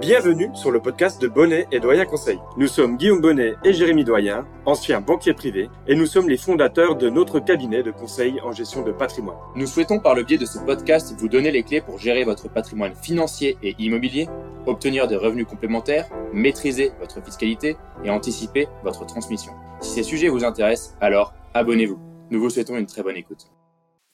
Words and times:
Bienvenue 0.00 0.50
sur 0.54 0.70
le 0.70 0.80
podcast 0.80 1.22
de 1.22 1.26
Bonnet 1.26 1.66
et 1.72 1.80
Doyen 1.80 2.04
Conseil. 2.04 2.38
Nous 2.58 2.66
sommes 2.66 2.98
Guillaume 2.98 3.22
Bonnet 3.22 3.54
et 3.64 3.72
Jérémy 3.72 4.04
Doyen, 4.04 4.46
anciens 4.66 5.00
banquiers 5.00 5.32
privés, 5.32 5.70
et 5.88 5.94
nous 5.94 6.04
sommes 6.04 6.28
les 6.28 6.36
fondateurs 6.36 6.96
de 6.96 7.08
notre 7.08 7.40
cabinet 7.40 7.82
de 7.82 7.90
conseil 7.90 8.38
en 8.42 8.52
gestion 8.52 8.82
de 8.82 8.92
patrimoine. 8.92 9.38
Nous 9.54 9.66
souhaitons 9.66 9.98
par 9.98 10.14
le 10.14 10.22
biais 10.22 10.36
de 10.36 10.44
ce 10.44 10.58
podcast 10.58 11.14
vous 11.18 11.28
donner 11.28 11.50
les 11.50 11.62
clés 11.62 11.80
pour 11.80 11.98
gérer 11.98 12.24
votre 12.24 12.52
patrimoine 12.52 12.94
financier 12.94 13.56
et 13.62 13.74
immobilier, 13.78 14.28
obtenir 14.66 15.08
des 15.08 15.16
revenus 15.16 15.46
complémentaires, 15.46 16.10
maîtriser 16.30 16.92
votre 17.00 17.24
fiscalité 17.24 17.78
et 18.04 18.10
anticiper 18.10 18.68
votre 18.84 19.06
transmission. 19.06 19.52
Si 19.80 19.88
ces 19.90 20.02
sujets 20.02 20.28
vous 20.28 20.44
intéressent, 20.44 20.94
alors 21.00 21.32
abonnez-vous. 21.54 21.98
Nous 22.30 22.38
vous 22.38 22.50
souhaitons 22.50 22.76
une 22.76 22.86
très 22.86 23.02
bonne 23.02 23.16
écoute. 23.16 23.46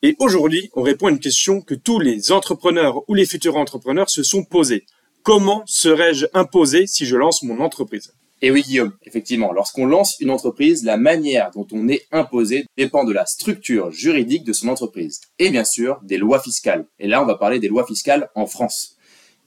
Et 0.02 0.14
aujourd'hui, 0.20 0.70
on 0.74 0.82
répond 0.82 1.08
à 1.08 1.10
une 1.10 1.18
question 1.18 1.60
que 1.60 1.74
tous 1.74 1.98
les 1.98 2.30
entrepreneurs 2.30 3.02
ou 3.08 3.14
les 3.14 3.26
futurs 3.26 3.56
entrepreneurs 3.56 4.10
se 4.10 4.22
sont 4.22 4.44
posés 4.44 4.84
comment 5.22 5.62
serais-je 5.66 6.26
imposé 6.34 6.86
si 6.86 7.06
je 7.06 7.16
lance 7.16 7.42
mon 7.42 7.60
entreprise? 7.60 8.12
Et 8.44 8.50
oui, 8.50 8.62
Guillaume, 8.62 8.92
effectivement, 9.04 9.52
lorsqu'on 9.52 9.86
lance 9.86 10.16
une 10.18 10.30
entreprise, 10.30 10.82
la 10.82 10.96
manière 10.96 11.52
dont 11.52 11.66
on 11.70 11.88
est 11.88 12.06
imposé 12.10 12.66
dépend 12.76 13.04
de 13.04 13.12
la 13.12 13.24
structure 13.24 13.92
juridique 13.92 14.42
de 14.42 14.52
son 14.52 14.68
entreprise 14.68 15.20
et 15.38 15.50
bien 15.50 15.64
sûr 15.64 16.00
des 16.02 16.18
lois 16.18 16.40
fiscales. 16.40 16.86
Et 16.98 17.06
là, 17.06 17.22
on 17.22 17.26
va 17.26 17.36
parler 17.36 17.60
des 17.60 17.68
lois 17.68 17.86
fiscales 17.86 18.30
en 18.34 18.46
France. 18.46 18.96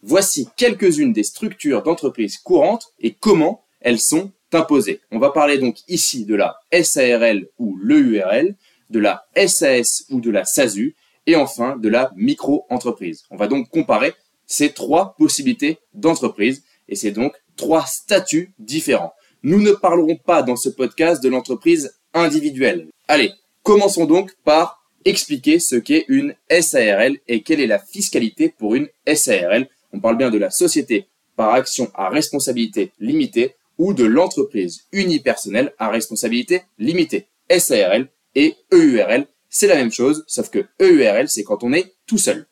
Voici 0.01 0.47
quelques-unes 0.55 1.11
des 1.11 1.23
structures 1.23 1.83
d'entreprise 1.83 2.37
courantes 2.37 2.93
et 2.99 3.13
comment 3.13 3.65
elles 3.81 3.99
sont 3.99 4.31
imposées. 4.53 5.01
On 5.11 5.19
va 5.19 5.31
parler 5.31 5.57
donc 5.57 5.77
ici 5.89 6.25
de 6.25 6.35
la 6.35 6.57
SARL 6.71 7.47
ou 7.59 7.75
l'EURL, 7.81 8.55
de 8.89 8.99
la 8.99 9.25
SAS 9.35 10.05
ou 10.09 10.21
de 10.21 10.31
la 10.31 10.45
SASU 10.45 10.95
et 11.27 11.35
enfin 11.35 11.75
de 11.75 11.89
la 11.89 12.11
micro-entreprise. 12.15 13.23
On 13.29 13.35
va 13.35 13.47
donc 13.47 13.69
comparer 13.69 14.13
ces 14.47 14.71
trois 14.71 15.15
possibilités 15.17 15.79
d'entreprise 15.93 16.63
et 16.87 16.95
c'est 16.95 17.11
donc 17.11 17.33
trois 17.55 17.85
statuts 17.85 18.53
différents. 18.59 19.13
Nous 19.43 19.61
ne 19.61 19.71
parlerons 19.71 20.17
pas 20.17 20.43
dans 20.43 20.55
ce 20.55 20.69
podcast 20.69 21.23
de 21.23 21.29
l'entreprise 21.29 21.95
individuelle. 22.13 22.87
Allez, 23.07 23.31
commençons 23.63 24.05
donc 24.05 24.33
par 24.43 24.81
expliquer 25.05 25.59
ce 25.59 25.75
qu'est 25.75 26.05
une 26.07 26.35
SARL 26.49 27.17
et 27.27 27.41
quelle 27.43 27.61
est 27.61 27.67
la 27.67 27.79
fiscalité 27.79 28.49
pour 28.49 28.75
une 28.75 28.87
SARL. 29.13 29.67
On 29.93 29.99
parle 29.99 30.17
bien 30.17 30.31
de 30.31 30.37
la 30.37 30.49
société 30.49 31.07
par 31.35 31.53
action 31.53 31.91
à 31.93 32.09
responsabilité 32.09 32.91
limitée 32.99 33.55
ou 33.77 33.93
de 33.93 34.05
l'entreprise 34.05 34.85
unipersonnelle 34.91 35.73
à 35.77 35.89
responsabilité 35.89 36.63
limitée. 36.79 37.27
SARL 37.49 38.07
et 38.33 38.55
EURL, 38.71 39.27
c'est 39.49 39.67
la 39.67 39.75
même 39.75 39.91
chose, 39.91 40.23
sauf 40.27 40.49
que 40.49 40.65
EURL, 40.81 41.29
c'est 41.29 41.43
quand 41.43 41.63
on 41.63 41.73
est 41.73 41.93
tout 42.07 42.17
seul. 42.17 42.47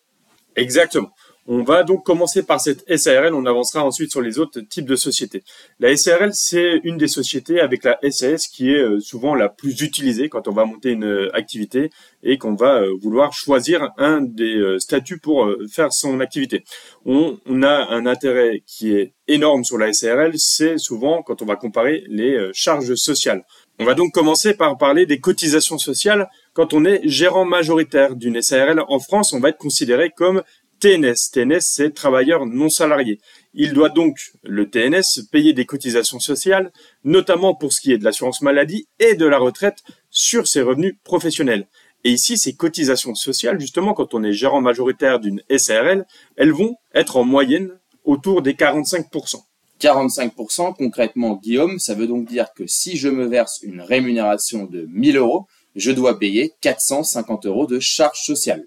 Exactement. 0.55 1.11
On 1.45 1.61
va 1.63 1.83
donc 1.83 2.05
commencer 2.05 2.43
par 2.43 2.61
cette 2.61 2.85
SARL, 2.97 3.33
on 3.33 3.45
avancera 3.45 3.83
ensuite 3.83 4.11
sur 4.11 4.21
les 4.21 4.39
autres 4.39 4.61
types 4.61 4.85
de 4.85 4.95
sociétés. 4.95 5.43
La 5.77 5.93
SARL, 5.97 6.33
c'est 6.33 6.79
une 6.85 6.97
des 6.97 7.09
sociétés 7.09 7.59
avec 7.59 7.83
la 7.83 7.99
SAS 8.09 8.47
qui 8.47 8.71
est 8.71 8.79
euh, 8.79 9.01
souvent 9.01 9.35
la 9.35 9.49
plus 9.49 9.81
utilisée 9.81 10.29
quand 10.29 10.47
on 10.47 10.53
va 10.53 10.63
monter 10.63 10.91
une 10.91 11.03
euh, 11.03 11.35
activité 11.35 11.89
et 12.23 12.37
qu'on 12.37 12.55
va 12.55 12.83
euh, 12.83 12.93
vouloir 13.01 13.33
choisir 13.33 13.89
un 13.97 14.21
des 14.21 14.77
statuts 14.79 15.19
pour 15.19 15.49
faire 15.69 15.91
son 15.91 16.21
activité. 16.21 16.63
On, 17.05 17.37
a 17.63 17.93
un 17.93 18.05
intérêt 18.05 18.63
qui 18.65 18.93
est 18.93 19.13
énorme 19.27 19.65
sur 19.65 19.77
la 19.77 19.91
SARL, 19.91 20.31
c'est 20.37 20.77
souvent 20.77 21.23
quand 21.23 21.41
on 21.41 21.45
va 21.45 21.57
comparer 21.57 22.05
les 22.07 22.51
charges 22.53 22.95
sociales. 22.95 23.43
On 23.79 23.85
va 23.85 23.95
donc 23.95 24.13
commencer 24.13 24.53
par 24.53 24.77
parler 24.77 25.05
des 25.05 25.19
cotisations 25.19 25.77
sociales. 25.77 26.29
Quand 26.53 26.73
on 26.73 26.85
est 26.85 27.01
gérant 27.05 27.43
majoritaire 27.43 28.15
d'une 28.15 28.41
SARL 28.41 28.83
en 28.87 28.99
France, 28.99 29.33
on 29.33 29.39
va 29.39 29.49
être 29.49 29.57
considéré 29.57 30.11
comme 30.11 30.43
TNS. 30.83 31.31
TNS, 31.31 31.61
c'est 31.61 31.93
travailleur 31.93 32.45
non 32.45 32.67
salarié. 32.67 33.21
Il 33.53 33.71
doit 33.71 33.87
donc, 33.87 34.33
le 34.43 34.69
TNS, 34.69 35.23
payer 35.31 35.53
des 35.53 35.65
cotisations 35.65 36.19
sociales, 36.19 36.73
notamment 37.05 37.55
pour 37.55 37.71
ce 37.71 37.79
qui 37.79 37.93
est 37.93 37.97
de 37.97 38.03
l'assurance 38.03 38.41
maladie 38.41 38.89
et 38.99 39.15
de 39.15 39.25
la 39.25 39.37
retraite 39.37 39.77
sur 40.09 40.45
ses 40.45 40.61
revenus 40.61 40.95
professionnels. 41.05 41.67
Et 42.03 42.11
ici, 42.11 42.37
ces 42.37 42.57
cotisations 42.57 43.15
sociales, 43.15 43.61
justement, 43.61 43.93
quand 43.93 44.13
on 44.13 44.25
est 44.25 44.33
gérant 44.33 44.59
majoritaire 44.59 45.21
d'une 45.21 45.41
SARL, 45.57 46.05
elles 46.35 46.51
vont 46.51 46.75
être 46.93 47.15
en 47.15 47.23
moyenne 47.23 47.71
autour 48.03 48.41
des 48.41 48.51
45%. 48.51 49.37
45% 49.79 50.75
concrètement, 50.75 51.39
Guillaume, 51.41 51.79
ça 51.79 51.93
veut 51.93 52.07
donc 52.07 52.27
dire 52.27 52.47
que 52.53 52.67
si 52.67 52.97
je 52.97 53.07
me 53.07 53.25
verse 53.25 53.61
une 53.63 53.79
rémunération 53.79 54.65
de 54.65 54.85
1000 54.91 55.15
euros, 55.15 55.47
je 55.77 55.91
dois 55.91 56.19
payer 56.19 56.51
450 56.59 57.45
euros 57.45 57.67
de 57.67 57.79
charges 57.79 58.25
sociales. 58.25 58.65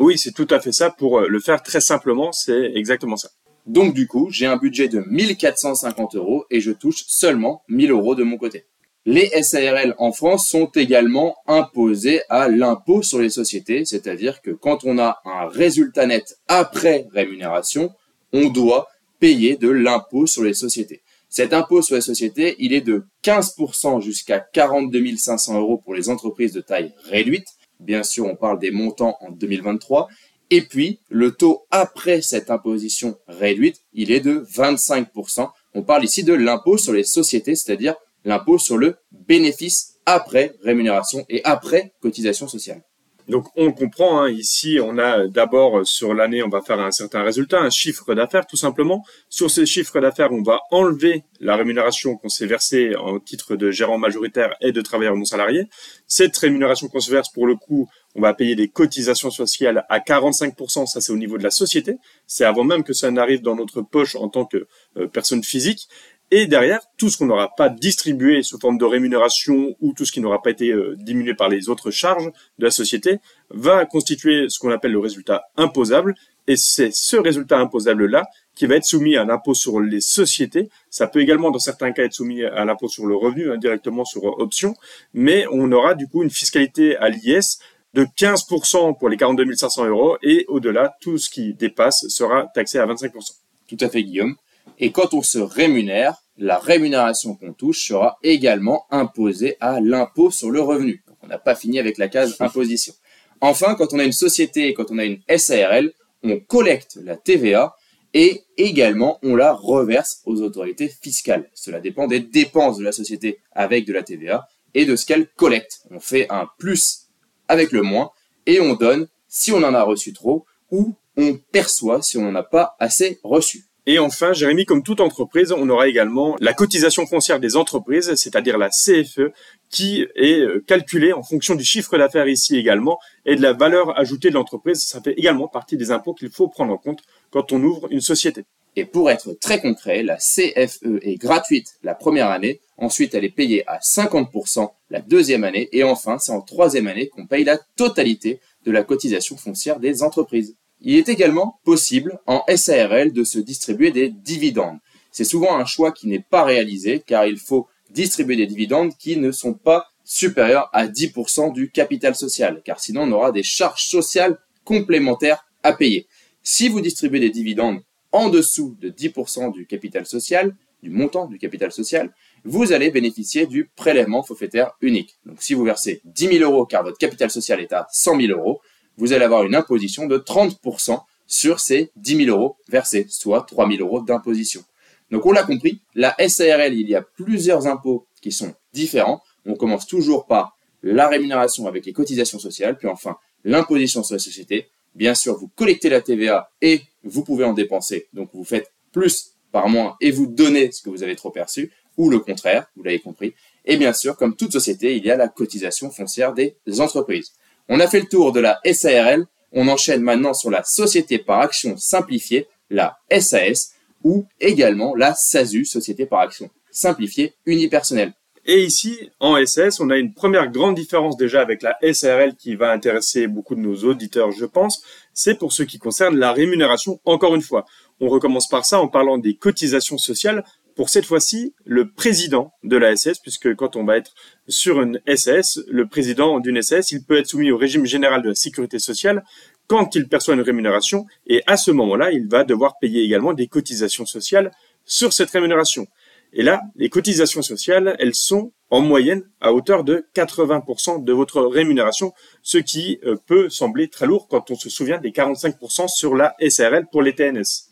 Oui, 0.00 0.16
c'est 0.16 0.32
tout 0.32 0.46
à 0.48 0.60
fait 0.60 0.72
ça. 0.72 0.88
Pour 0.88 1.18
euh, 1.18 1.28
le 1.28 1.40
faire 1.40 1.62
très 1.62 1.82
simplement, 1.82 2.32
c'est 2.32 2.72
exactement 2.74 3.18
ça. 3.18 3.28
Donc 3.66 3.92
du 3.92 4.06
coup, 4.06 4.28
j'ai 4.30 4.46
un 4.46 4.56
budget 4.56 4.88
de 4.88 5.04
1450 5.06 6.16
euros 6.16 6.46
et 6.50 6.62
je 6.62 6.72
touche 6.72 7.04
seulement 7.06 7.62
1000 7.68 7.90
euros 7.90 8.14
de 8.14 8.22
mon 8.22 8.38
côté. 8.38 8.64
Les 9.04 9.28
SARL 9.42 9.94
en 9.98 10.12
France 10.12 10.48
sont 10.48 10.70
également 10.74 11.36
imposés 11.46 12.22
à 12.30 12.48
l'impôt 12.48 13.02
sur 13.02 13.18
les 13.18 13.28
sociétés, 13.28 13.84
c'est-à-dire 13.84 14.40
que 14.40 14.50
quand 14.50 14.84
on 14.84 14.98
a 14.98 15.20
un 15.26 15.48
résultat 15.48 16.06
net 16.06 16.38
après 16.48 17.06
rémunération, 17.12 17.90
on 18.32 18.48
doit 18.48 18.88
payer 19.18 19.56
de 19.56 19.68
l'impôt 19.68 20.26
sur 20.26 20.42
les 20.42 20.54
sociétés. 20.54 21.02
Cet 21.28 21.52
impôt 21.52 21.82
sur 21.82 21.94
les 21.96 22.00
sociétés, 22.00 22.56
il 22.58 22.72
est 22.72 22.80
de 22.80 23.04
15% 23.22 24.00
jusqu'à 24.00 24.40
42 24.40 25.16
500 25.16 25.60
euros 25.60 25.76
pour 25.76 25.94
les 25.94 26.08
entreprises 26.08 26.54
de 26.54 26.62
taille 26.62 26.94
réduite 27.04 27.46
Bien 27.80 28.02
sûr, 28.02 28.26
on 28.26 28.36
parle 28.36 28.58
des 28.58 28.70
montants 28.70 29.16
en 29.20 29.30
2023. 29.30 30.08
Et 30.50 30.62
puis, 30.62 31.00
le 31.08 31.32
taux 31.32 31.66
après 31.70 32.22
cette 32.22 32.50
imposition 32.50 33.18
réduite, 33.28 33.82
il 33.92 34.10
est 34.10 34.20
de 34.20 34.40
25%. 34.40 35.48
On 35.74 35.82
parle 35.82 36.04
ici 36.04 36.24
de 36.24 36.34
l'impôt 36.34 36.76
sur 36.76 36.92
les 36.92 37.04
sociétés, 37.04 37.54
c'est-à-dire 37.54 37.94
l'impôt 38.24 38.58
sur 38.58 38.76
le 38.76 38.96
bénéfice 39.12 39.94
après 40.06 40.56
rémunération 40.62 41.24
et 41.28 41.42
après 41.44 41.92
cotisation 42.00 42.48
sociale. 42.48 42.82
Donc 43.30 43.46
on 43.54 43.70
comprend, 43.70 44.22
hein, 44.22 44.28
ici 44.28 44.80
on 44.82 44.98
a 44.98 45.28
d'abord 45.28 45.78
euh, 45.78 45.84
sur 45.84 46.14
l'année 46.14 46.42
on 46.42 46.48
va 46.48 46.62
faire 46.62 46.80
un 46.80 46.90
certain 46.90 47.22
résultat, 47.22 47.60
un 47.60 47.70
chiffre 47.70 48.12
d'affaires 48.12 48.44
tout 48.44 48.56
simplement. 48.56 49.04
Sur 49.28 49.52
ce 49.52 49.64
chiffre 49.64 50.00
d'affaires 50.00 50.32
on 50.32 50.42
va 50.42 50.58
enlever 50.72 51.22
la 51.38 51.54
rémunération 51.54 52.16
qu'on 52.16 52.28
s'est 52.28 52.46
versée 52.46 52.96
en 52.96 53.20
titre 53.20 53.54
de 53.54 53.70
gérant 53.70 53.98
majoritaire 53.98 54.56
et 54.60 54.72
de 54.72 54.80
travailleur 54.80 55.14
non 55.14 55.24
salarié. 55.24 55.68
Cette 56.08 56.36
rémunération 56.36 56.88
qu'on 56.88 56.98
se 56.98 57.12
verse 57.12 57.28
pour 57.28 57.46
le 57.46 57.54
coup 57.54 57.88
on 58.16 58.20
va 58.22 58.34
payer 58.34 58.56
des 58.56 58.68
cotisations 58.68 59.30
sociales 59.30 59.84
à 59.88 60.00
45%, 60.00 60.86
ça 60.86 61.00
c'est 61.00 61.12
au 61.12 61.16
niveau 61.16 61.38
de 61.38 61.44
la 61.44 61.50
société, 61.50 61.98
c'est 62.26 62.44
avant 62.44 62.64
même 62.64 62.82
que 62.82 62.92
ça 62.92 63.12
n'arrive 63.12 63.42
dans 63.42 63.54
notre 63.54 63.82
poche 63.82 64.16
en 64.16 64.28
tant 64.28 64.44
que 64.44 64.66
euh, 64.96 65.06
personne 65.06 65.44
physique. 65.44 65.88
Et 66.32 66.46
derrière, 66.46 66.80
tout 66.96 67.10
ce 67.10 67.18
qu'on 67.18 67.26
n'aura 67.26 67.54
pas 67.56 67.68
distribué 67.68 68.42
sous 68.42 68.58
forme 68.58 68.78
de 68.78 68.84
rémunération 68.84 69.74
ou 69.80 69.92
tout 69.94 70.04
ce 70.04 70.12
qui 70.12 70.20
n'aura 70.20 70.42
pas 70.42 70.50
été 70.50 70.70
euh, 70.70 70.94
diminué 70.96 71.34
par 71.34 71.48
les 71.48 71.68
autres 71.68 71.90
charges 71.90 72.30
de 72.58 72.64
la 72.64 72.70
société 72.70 73.18
va 73.50 73.84
constituer 73.84 74.46
ce 74.48 74.60
qu'on 74.60 74.70
appelle 74.70 74.92
le 74.92 75.00
résultat 75.00 75.42
imposable. 75.56 76.14
Et 76.46 76.56
c'est 76.56 76.92
ce 76.92 77.16
résultat 77.16 77.58
imposable-là 77.58 78.26
qui 78.54 78.66
va 78.66 78.76
être 78.76 78.84
soumis 78.84 79.16
à 79.16 79.24
l'impôt 79.24 79.54
sur 79.54 79.80
les 79.80 80.00
sociétés. 80.00 80.68
Ça 80.88 81.08
peut 81.08 81.20
également, 81.20 81.50
dans 81.50 81.58
certains 81.58 81.90
cas, 81.90 82.04
être 82.04 82.12
soumis 82.12 82.44
à 82.44 82.64
l'impôt 82.64 82.88
sur 82.88 83.06
le 83.06 83.16
revenu, 83.16 83.50
indirectement 83.50 84.02
hein, 84.02 84.04
sur 84.04 84.24
option. 84.38 84.74
Mais 85.14 85.46
on 85.50 85.72
aura 85.72 85.94
du 85.94 86.06
coup 86.06 86.22
une 86.22 86.30
fiscalité 86.30 86.96
à 86.96 87.08
l'IS 87.08 87.58
de 87.94 88.04
15% 88.04 88.96
pour 88.98 89.08
les 89.08 89.16
42 89.16 89.52
500 89.52 89.86
euros 89.86 90.16
et 90.22 90.44
au-delà, 90.48 90.94
tout 91.00 91.18
ce 91.18 91.28
qui 91.28 91.54
dépasse 91.54 92.06
sera 92.08 92.46
taxé 92.54 92.78
à 92.78 92.86
25%. 92.86 93.32
Tout 93.66 93.76
à 93.80 93.88
fait, 93.88 94.04
Guillaume. 94.04 94.36
Et 94.78 94.92
quand 94.92 95.14
on 95.14 95.22
se 95.22 95.38
rémunère, 95.38 96.22
la 96.36 96.58
rémunération 96.58 97.34
qu'on 97.34 97.52
touche 97.52 97.86
sera 97.86 98.18
également 98.22 98.86
imposée 98.90 99.56
à 99.60 99.80
l'impôt 99.80 100.30
sur 100.30 100.50
le 100.50 100.60
revenu. 100.60 101.04
On 101.22 101.26
n'a 101.26 101.38
pas 101.38 101.54
fini 101.54 101.78
avec 101.78 101.98
la 101.98 102.08
case 102.08 102.36
imposition. 102.40 102.94
Enfin, 103.40 103.74
quand 103.74 103.92
on 103.92 103.98
a 103.98 104.04
une 104.04 104.12
société 104.12 104.68
et 104.68 104.74
quand 104.74 104.90
on 104.90 104.98
a 104.98 105.04
une 105.04 105.20
SARL, 105.36 105.92
on 106.22 106.40
collecte 106.40 106.98
la 107.02 107.16
TVA 107.16 107.74
et 108.12 108.42
également 108.56 109.18
on 109.22 109.36
la 109.36 109.52
reverse 109.52 110.20
aux 110.24 110.42
autorités 110.42 110.88
fiscales. 110.88 111.50
Cela 111.54 111.80
dépend 111.80 112.06
des 112.06 112.20
dépenses 112.20 112.78
de 112.78 112.84
la 112.84 112.92
société 112.92 113.38
avec 113.52 113.86
de 113.86 113.92
la 113.92 114.02
TVA 114.02 114.48
et 114.74 114.84
de 114.84 114.96
ce 114.96 115.06
qu'elle 115.06 115.28
collecte. 115.28 115.82
On 115.90 116.00
fait 116.00 116.26
un 116.30 116.48
plus 116.58 117.08
avec 117.48 117.72
le 117.72 117.82
moins 117.82 118.10
et 118.46 118.60
on 118.60 118.74
donne 118.74 119.08
si 119.28 119.52
on 119.52 119.62
en 119.62 119.74
a 119.74 119.82
reçu 119.82 120.12
trop 120.12 120.44
ou 120.70 120.94
on 121.16 121.38
perçoit 121.52 122.02
si 122.02 122.18
on 122.18 122.22
n'en 122.22 122.34
a 122.34 122.42
pas 122.42 122.76
assez 122.78 123.20
reçu. 123.22 123.69
Et 123.86 123.98
enfin, 123.98 124.32
Jérémy, 124.32 124.66
comme 124.66 124.82
toute 124.82 125.00
entreprise, 125.00 125.52
on 125.52 125.68
aura 125.68 125.88
également 125.88 126.36
la 126.40 126.52
cotisation 126.52 127.06
foncière 127.06 127.40
des 127.40 127.56
entreprises, 127.56 128.14
c'est-à-dire 128.14 128.58
la 128.58 128.68
CFE, 128.68 129.32
qui 129.70 130.06
est 130.16 130.40
euh, 130.40 130.62
calculée 130.66 131.12
en 131.12 131.22
fonction 131.22 131.54
du 131.54 131.64
chiffre 131.64 131.96
d'affaires 131.96 132.28
ici 132.28 132.56
également 132.56 132.98
et 133.24 133.36
de 133.36 133.42
la 133.42 133.52
valeur 133.52 133.98
ajoutée 133.98 134.28
de 134.28 134.34
l'entreprise. 134.34 134.82
Ça 134.82 135.00
fait 135.00 135.14
également 135.16 135.48
partie 135.48 135.76
des 135.76 135.90
impôts 135.90 136.14
qu'il 136.14 136.30
faut 136.30 136.48
prendre 136.48 136.72
en 136.72 136.76
compte 136.76 137.00
quand 137.30 137.52
on 137.52 137.62
ouvre 137.62 137.88
une 137.90 138.00
société. 138.00 138.44
Et 138.76 138.84
pour 138.84 139.10
être 139.10 139.32
très 139.32 139.60
concret, 139.60 140.02
la 140.02 140.16
CFE 140.16 141.00
est 141.02 141.16
gratuite 141.16 141.74
la 141.82 141.94
première 141.94 142.30
année, 142.30 142.60
ensuite 142.76 143.14
elle 143.14 143.24
est 143.24 143.34
payée 143.34 143.68
à 143.68 143.78
50% 143.78 144.70
la 144.90 145.00
deuxième 145.00 145.42
année, 145.44 145.68
et 145.72 145.82
enfin 145.82 146.18
c'est 146.18 146.32
en 146.32 146.40
troisième 146.40 146.86
année 146.86 147.08
qu'on 147.08 147.26
paye 147.26 147.44
la 147.44 147.58
totalité 147.76 148.40
de 148.64 148.70
la 148.70 148.84
cotisation 148.84 149.36
foncière 149.36 149.80
des 149.80 150.02
entreprises. 150.02 150.54
Il 150.82 150.96
est 150.96 151.08
également 151.08 151.60
possible 151.64 152.18
en 152.26 152.42
SARL 152.54 153.12
de 153.12 153.24
se 153.24 153.38
distribuer 153.38 153.90
des 153.90 154.08
dividendes. 154.08 154.78
C'est 155.12 155.24
souvent 155.24 155.56
un 155.56 155.64
choix 155.64 155.92
qui 155.92 156.08
n'est 156.08 156.24
pas 156.30 156.44
réalisé 156.44 157.02
car 157.04 157.26
il 157.26 157.38
faut 157.38 157.68
distribuer 157.90 158.36
des 158.36 158.46
dividendes 158.46 158.96
qui 158.96 159.16
ne 159.16 159.32
sont 159.32 159.54
pas 159.54 159.88
supérieurs 160.04 160.70
à 160.72 160.86
10% 160.86 161.52
du 161.52 161.70
capital 161.70 162.14
social 162.14 162.62
car 162.64 162.80
sinon 162.80 163.02
on 163.02 163.12
aura 163.12 163.32
des 163.32 163.42
charges 163.42 163.84
sociales 163.84 164.38
complémentaires 164.64 165.46
à 165.62 165.72
payer. 165.72 166.06
Si 166.42 166.68
vous 166.68 166.80
distribuez 166.80 167.20
des 167.20 167.30
dividendes 167.30 167.80
en 168.12 168.28
dessous 168.28 168.76
de 168.80 168.88
10% 168.88 169.52
du 169.52 169.66
capital 169.66 170.06
social, 170.06 170.56
du 170.82 170.90
montant 170.90 171.26
du 171.26 171.38
capital 171.38 171.70
social, 171.72 172.14
vous 172.44 172.72
allez 172.72 172.90
bénéficier 172.90 173.46
du 173.46 173.70
prélèvement 173.76 174.22
forfaitaire 174.22 174.72
unique. 174.80 175.18
Donc 175.26 175.42
si 175.42 175.52
vous 175.52 175.64
versez 175.64 176.00
10 176.04 176.38
000 176.38 176.50
euros 176.50 176.64
car 176.64 176.82
votre 176.82 176.96
capital 176.96 177.30
social 177.30 177.60
est 177.60 177.72
à 177.72 177.86
100 177.90 178.20
000 178.20 178.38
euros, 178.38 178.60
vous 178.96 179.12
allez 179.12 179.24
avoir 179.24 179.44
une 179.44 179.54
imposition 179.54 180.06
de 180.06 180.18
30% 180.18 181.00
sur 181.26 181.60
ces 181.60 181.90
10 181.96 182.24
000 182.24 182.36
euros 182.36 182.56
versés, 182.68 183.06
soit 183.08 183.42
3 183.42 183.68
000 183.68 183.80
euros 183.80 184.00
d'imposition. 184.02 184.62
Donc 185.10 185.26
on 185.26 185.32
l'a 185.32 185.42
compris, 185.42 185.80
la 185.94 186.14
SARL, 186.28 186.74
il 186.74 186.88
y 186.88 186.94
a 186.94 187.02
plusieurs 187.02 187.66
impôts 187.66 188.06
qui 188.20 188.32
sont 188.32 188.54
différents. 188.72 189.22
On 189.46 189.54
commence 189.54 189.86
toujours 189.86 190.26
par 190.26 190.56
la 190.82 191.08
rémunération 191.08 191.66
avec 191.66 191.86
les 191.86 191.92
cotisations 191.92 192.38
sociales, 192.38 192.76
puis 192.76 192.88
enfin 192.88 193.16
l'imposition 193.44 194.02
sur 194.02 194.14
les 194.14 194.20
sociétés. 194.20 194.68
Bien 194.94 195.14
sûr, 195.14 195.36
vous 195.38 195.48
collectez 195.48 195.88
la 195.88 196.00
TVA 196.00 196.50
et 196.60 196.82
vous 197.04 197.24
pouvez 197.24 197.44
en 197.44 197.52
dépenser. 197.52 198.08
Donc 198.12 198.30
vous 198.34 198.44
faites 198.44 198.72
plus 198.92 199.34
par 199.52 199.68
mois 199.68 199.96
et 200.00 200.10
vous 200.10 200.26
donnez 200.26 200.72
ce 200.72 200.82
que 200.82 200.90
vous 200.90 201.02
avez 201.02 201.16
trop 201.16 201.30
perçu, 201.30 201.72
ou 201.96 202.10
le 202.10 202.18
contraire, 202.18 202.66
vous 202.76 202.82
l'avez 202.82 203.00
compris. 203.00 203.34
Et 203.64 203.76
bien 203.76 203.92
sûr, 203.92 204.16
comme 204.16 204.36
toute 204.36 204.52
société, 204.52 204.96
il 204.96 205.04
y 205.04 205.10
a 205.10 205.16
la 205.16 205.28
cotisation 205.28 205.90
foncière 205.90 206.32
des 206.32 206.56
entreprises. 206.78 207.32
On 207.68 207.80
a 207.80 207.86
fait 207.86 208.00
le 208.00 208.06
tour 208.06 208.32
de 208.32 208.40
la 208.40 208.60
SARL, 208.72 209.26
on 209.52 209.68
enchaîne 209.68 210.02
maintenant 210.02 210.34
sur 210.34 210.50
la 210.50 210.62
société 210.64 211.18
par 211.18 211.40
action 211.40 211.76
simplifiée, 211.76 212.48
la 212.70 212.98
SAS, 213.20 213.72
ou 214.02 214.26
également 214.40 214.94
la 214.94 215.14
SASU, 215.14 215.64
société 215.64 216.06
par 216.06 216.20
action 216.20 216.50
simplifiée 216.70 217.34
unipersonnelle. 217.46 218.12
Et 218.46 218.64
ici, 218.64 219.10
en 219.20 219.44
SAS, 219.44 219.80
on 219.80 219.90
a 219.90 219.98
une 219.98 220.14
première 220.14 220.50
grande 220.50 220.74
différence 220.74 221.16
déjà 221.16 221.42
avec 221.42 221.62
la 221.62 221.76
SARL 221.92 222.34
qui 222.36 222.54
va 222.54 222.72
intéresser 222.72 223.26
beaucoup 223.26 223.54
de 223.54 223.60
nos 223.60 223.84
auditeurs, 223.84 224.32
je 224.32 224.46
pense. 224.46 224.82
C'est 225.12 225.38
pour 225.38 225.52
ce 225.52 225.62
qui 225.62 225.78
concerne 225.78 226.16
la 226.16 226.32
rémunération, 226.32 227.00
encore 227.04 227.34
une 227.34 227.42
fois. 227.42 227.66
On 228.00 228.08
recommence 228.08 228.48
par 228.48 228.64
ça 228.64 228.80
en 228.80 228.88
parlant 228.88 229.18
des 229.18 229.34
cotisations 229.34 229.98
sociales 229.98 230.42
pour 230.74 230.88
cette 230.88 231.04
fois-ci 231.04 231.54
le 231.64 231.90
président 231.90 232.52
de 232.64 232.78
la 232.78 232.96
SAS, 232.96 233.18
puisque 233.18 233.54
quand 233.54 233.76
on 233.76 233.84
va 233.84 233.98
être 233.98 234.14
sur 234.50 234.82
une 234.82 235.00
SAS, 235.16 235.60
le 235.68 235.86
président 235.86 236.40
d'une 236.40 236.60
SAS, 236.60 236.92
il 236.92 237.02
peut 237.02 237.18
être 237.18 237.28
soumis 237.28 237.50
au 237.50 237.56
régime 237.56 237.86
général 237.86 238.22
de 238.22 238.28
la 238.28 238.34
sécurité 238.34 238.78
sociale 238.78 239.24
quand 239.66 239.94
il 239.94 240.08
perçoit 240.08 240.34
une 240.34 240.40
rémunération, 240.40 241.06
et 241.28 241.42
à 241.46 241.56
ce 241.56 241.70
moment-là, 241.70 242.10
il 242.10 242.26
va 242.26 242.42
devoir 242.42 242.78
payer 242.80 243.04
également 243.04 243.32
des 243.32 243.46
cotisations 243.46 244.04
sociales 244.04 244.50
sur 244.84 245.12
cette 245.12 245.30
rémunération. 245.30 245.86
Et 246.32 246.42
là, 246.42 246.62
les 246.76 246.88
cotisations 246.88 247.42
sociales, 247.42 247.96
elles 248.00 248.14
sont 248.14 248.52
en 248.70 248.80
moyenne 248.80 249.22
à 249.40 249.52
hauteur 249.52 249.84
de 249.84 250.06
80% 250.14 251.04
de 251.04 251.12
votre 251.12 251.42
rémunération, 251.42 252.12
ce 252.42 252.58
qui 252.58 252.98
euh, 253.04 253.16
peut 253.26 253.48
sembler 253.48 253.88
très 253.88 254.06
lourd 254.06 254.28
quand 254.28 254.50
on 254.50 254.56
se 254.56 254.68
souvient 254.68 254.98
des 254.98 255.10
45% 255.10 255.88
sur 255.88 256.14
la 256.14 256.34
SRL 256.40 256.86
pour 256.90 257.02
les 257.02 257.14
TNS. 257.14 257.68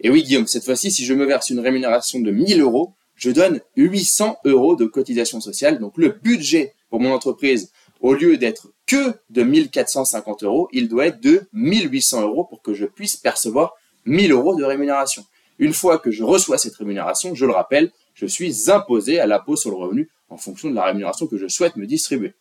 Et 0.00 0.10
oui, 0.10 0.22
Guillaume, 0.22 0.46
cette 0.46 0.64
fois-ci, 0.64 0.90
si 0.90 1.04
je 1.04 1.14
me 1.14 1.24
verse 1.24 1.50
une 1.50 1.60
rémunération 1.60 2.20
de 2.20 2.30
1000 2.30 2.60
euros, 2.60 2.94
je 3.16 3.30
donne 3.30 3.60
800 3.76 4.38
euros 4.44 4.76
de 4.76 4.84
cotisation 4.84 5.40
sociale. 5.40 5.78
Donc 5.78 5.94
le 5.96 6.08
budget 6.08 6.74
pour 6.90 7.00
mon 7.00 7.12
entreprise, 7.12 7.70
au 8.00 8.14
lieu 8.14 8.36
d'être 8.36 8.72
que 8.86 9.14
de 9.30 9.42
1450 9.42 10.42
euros, 10.42 10.68
il 10.72 10.88
doit 10.88 11.06
être 11.06 11.20
de 11.20 11.42
1800 11.52 12.22
euros 12.22 12.44
pour 12.44 12.62
que 12.62 12.74
je 12.74 12.84
puisse 12.84 13.16
percevoir 13.16 13.74
1000 14.04 14.32
euros 14.32 14.56
de 14.56 14.64
rémunération. 14.64 15.24
Une 15.58 15.72
fois 15.72 15.98
que 15.98 16.10
je 16.10 16.24
reçois 16.24 16.58
cette 16.58 16.74
rémunération, 16.74 17.34
je 17.34 17.46
le 17.46 17.52
rappelle, 17.52 17.92
je 18.14 18.26
suis 18.26 18.70
imposé 18.70 19.20
à 19.20 19.26
l'impôt 19.26 19.56
sur 19.56 19.70
le 19.70 19.76
revenu 19.76 20.10
en 20.28 20.36
fonction 20.36 20.70
de 20.70 20.74
la 20.74 20.84
rémunération 20.84 21.26
que 21.26 21.36
je 21.36 21.46
souhaite 21.46 21.76
me 21.76 21.86
distribuer. 21.86 22.34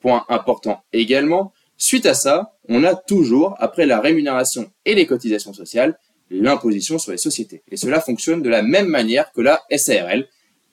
Point 0.00 0.24
important 0.28 0.82
également, 0.92 1.52
suite 1.76 2.06
à 2.06 2.14
ça, 2.14 2.54
on 2.68 2.82
a 2.84 2.94
toujours, 2.94 3.54
après 3.58 3.86
la 3.86 4.00
rémunération 4.00 4.70
et 4.84 4.94
les 4.94 5.06
cotisations 5.06 5.52
sociales, 5.52 5.98
l'imposition 6.32 6.98
sur 6.98 7.12
les 7.12 7.18
sociétés. 7.18 7.62
Et 7.70 7.76
cela 7.76 8.00
fonctionne 8.00 8.42
de 8.42 8.48
la 8.48 8.62
même 8.62 8.86
manière 8.86 9.32
que 9.32 9.40
la 9.40 9.62
SARL. 9.76 10.26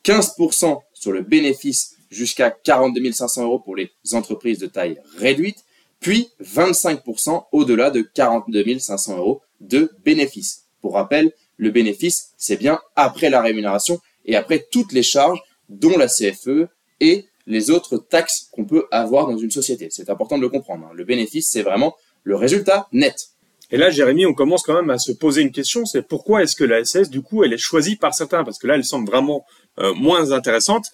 15% 0.04 0.80
sur 0.94 1.12
le 1.12 1.22
bénéfice 1.22 1.98
jusqu'à 2.10 2.52
42 2.52 3.12
500 3.12 3.44
euros 3.44 3.60
pour 3.60 3.76
les 3.76 3.92
entreprises 4.14 4.60
de 4.60 4.68
taille 4.68 5.00
réduite, 5.18 5.66
puis 6.00 6.30
25% 6.42 7.46
au-delà 7.52 7.92
de 7.92 8.02
42 8.02 8.80
500 8.80 9.18
euros 9.18 9.42
de 9.60 9.92
bénéfice. 10.04 10.64
Pour 10.82 10.94
rappel, 10.94 11.34
le 11.58 11.72
bénéfice, 11.72 12.32
c'est 12.38 12.58
bien 12.58 12.80
après 12.96 13.30
la 13.30 13.42
rémunération 13.42 14.00
et 14.26 14.36
après 14.36 14.66
toutes 14.72 14.94
les 14.94 15.04
charges, 15.04 15.42
dont 15.68 15.98
la 15.98 16.08
CFE 16.08 16.68
et 17.00 17.26
les 17.46 17.70
autres 17.70 17.98
taxes 17.98 18.48
qu'on 18.52 18.66
peut 18.66 18.86
avoir 18.92 19.28
dans 19.28 19.38
une 19.38 19.52
société. 19.52 19.90
C'est 19.92 20.10
important 20.10 20.38
de 20.38 20.44
le 20.44 20.50
comprendre. 20.50 20.86
Hein. 20.86 20.94
Le 20.94 21.04
bénéfice, 21.04 21.50
c'est 21.50 21.64
vraiment 21.64 21.96
le 22.24 22.36
résultat 22.36 22.88
net. 22.92 23.30
Et 23.72 23.78
là, 23.78 23.90
Jérémy, 23.90 24.26
on 24.26 24.34
commence 24.34 24.64
quand 24.64 24.74
même 24.74 24.90
à 24.90 24.98
se 24.98 25.12
poser 25.12 25.42
une 25.42 25.52
question, 25.52 25.86
c'est 25.86 26.02
pourquoi 26.02 26.42
est-ce 26.42 26.56
que 26.56 26.64
la 26.64 26.84
SS, 26.84 27.10
du 27.10 27.22
coup, 27.22 27.44
elle 27.44 27.54
est 27.54 27.58
choisie 27.58 27.96
par 27.96 28.14
certains? 28.16 28.44
Parce 28.44 28.58
que 28.58 28.68
là, 28.68 28.76
elle 28.76 28.84
semble 28.84 29.08
vraiment 29.08 29.46
euh, 29.80 29.94
moins 29.94 30.32
intéressante. 30.32 30.88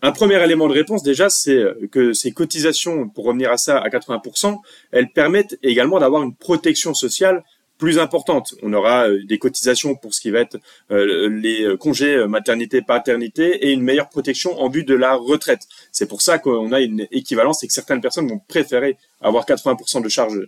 Un 0.00 0.12
premier 0.12 0.42
élément 0.42 0.66
de 0.66 0.72
réponse, 0.72 1.02
déjà, 1.02 1.28
c'est 1.28 1.56
euh, 1.56 1.74
que 1.90 2.14
ces 2.14 2.32
cotisations, 2.32 3.08
pour 3.08 3.26
revenir 3.26 3.50
à 3.52 3.58
ça, 3.58 3.78
à 3.78 3.88
80%, 3.88 4.58
elles 4.92 5.10
permettent 5.10 5.58
également 5.62 5.98
d'avoir 6.00 6.22
une 6.22 6.34
protection 6.34 6.94
sociale 6.94 7.44
plus 7.76 7.98
importante. 7.98 8.54
On 8.62 8.72
aura 8.72 9.08
euh, 9.08 9.22
des 9.24 9.38
cotisations 9.38 9.94
pour 9.94 10.14
ce 10.14 10.20
qui 10.22 10.30
va 10.30 10.40
être 10.40 10.56
les 10.88 11.66
congés 11.78 12.26
maternité, 12.28 12.80
paternité 12.80 13.66
et 13.66 13.72
une 13.72 13.82
meilleure 13.82 14.08
protection 14.08 14.58
en 14.58 14.70
vue 14.70 14.84
de 14.84 14.94
la 14.94 15.16
retraite. 15.16 15.62
C'est 15.90 16.06
pour 16.06 16.22
ça 16.22 16.38
qu'on 16.38 16.72
a 16.72 16.80
une 16.80 17.06
équivalence 17.10 17.62
et 17.62 17.66
que 17.66 17.74
certaines 17.74 18.00
personnes 18.00 18.28
vont 18.28 18.40
préférer 18.48 18.96
avoir 19.20 19.44
80% 19.44 20.02
de 20.02 20.08
charges, 20.08 20.40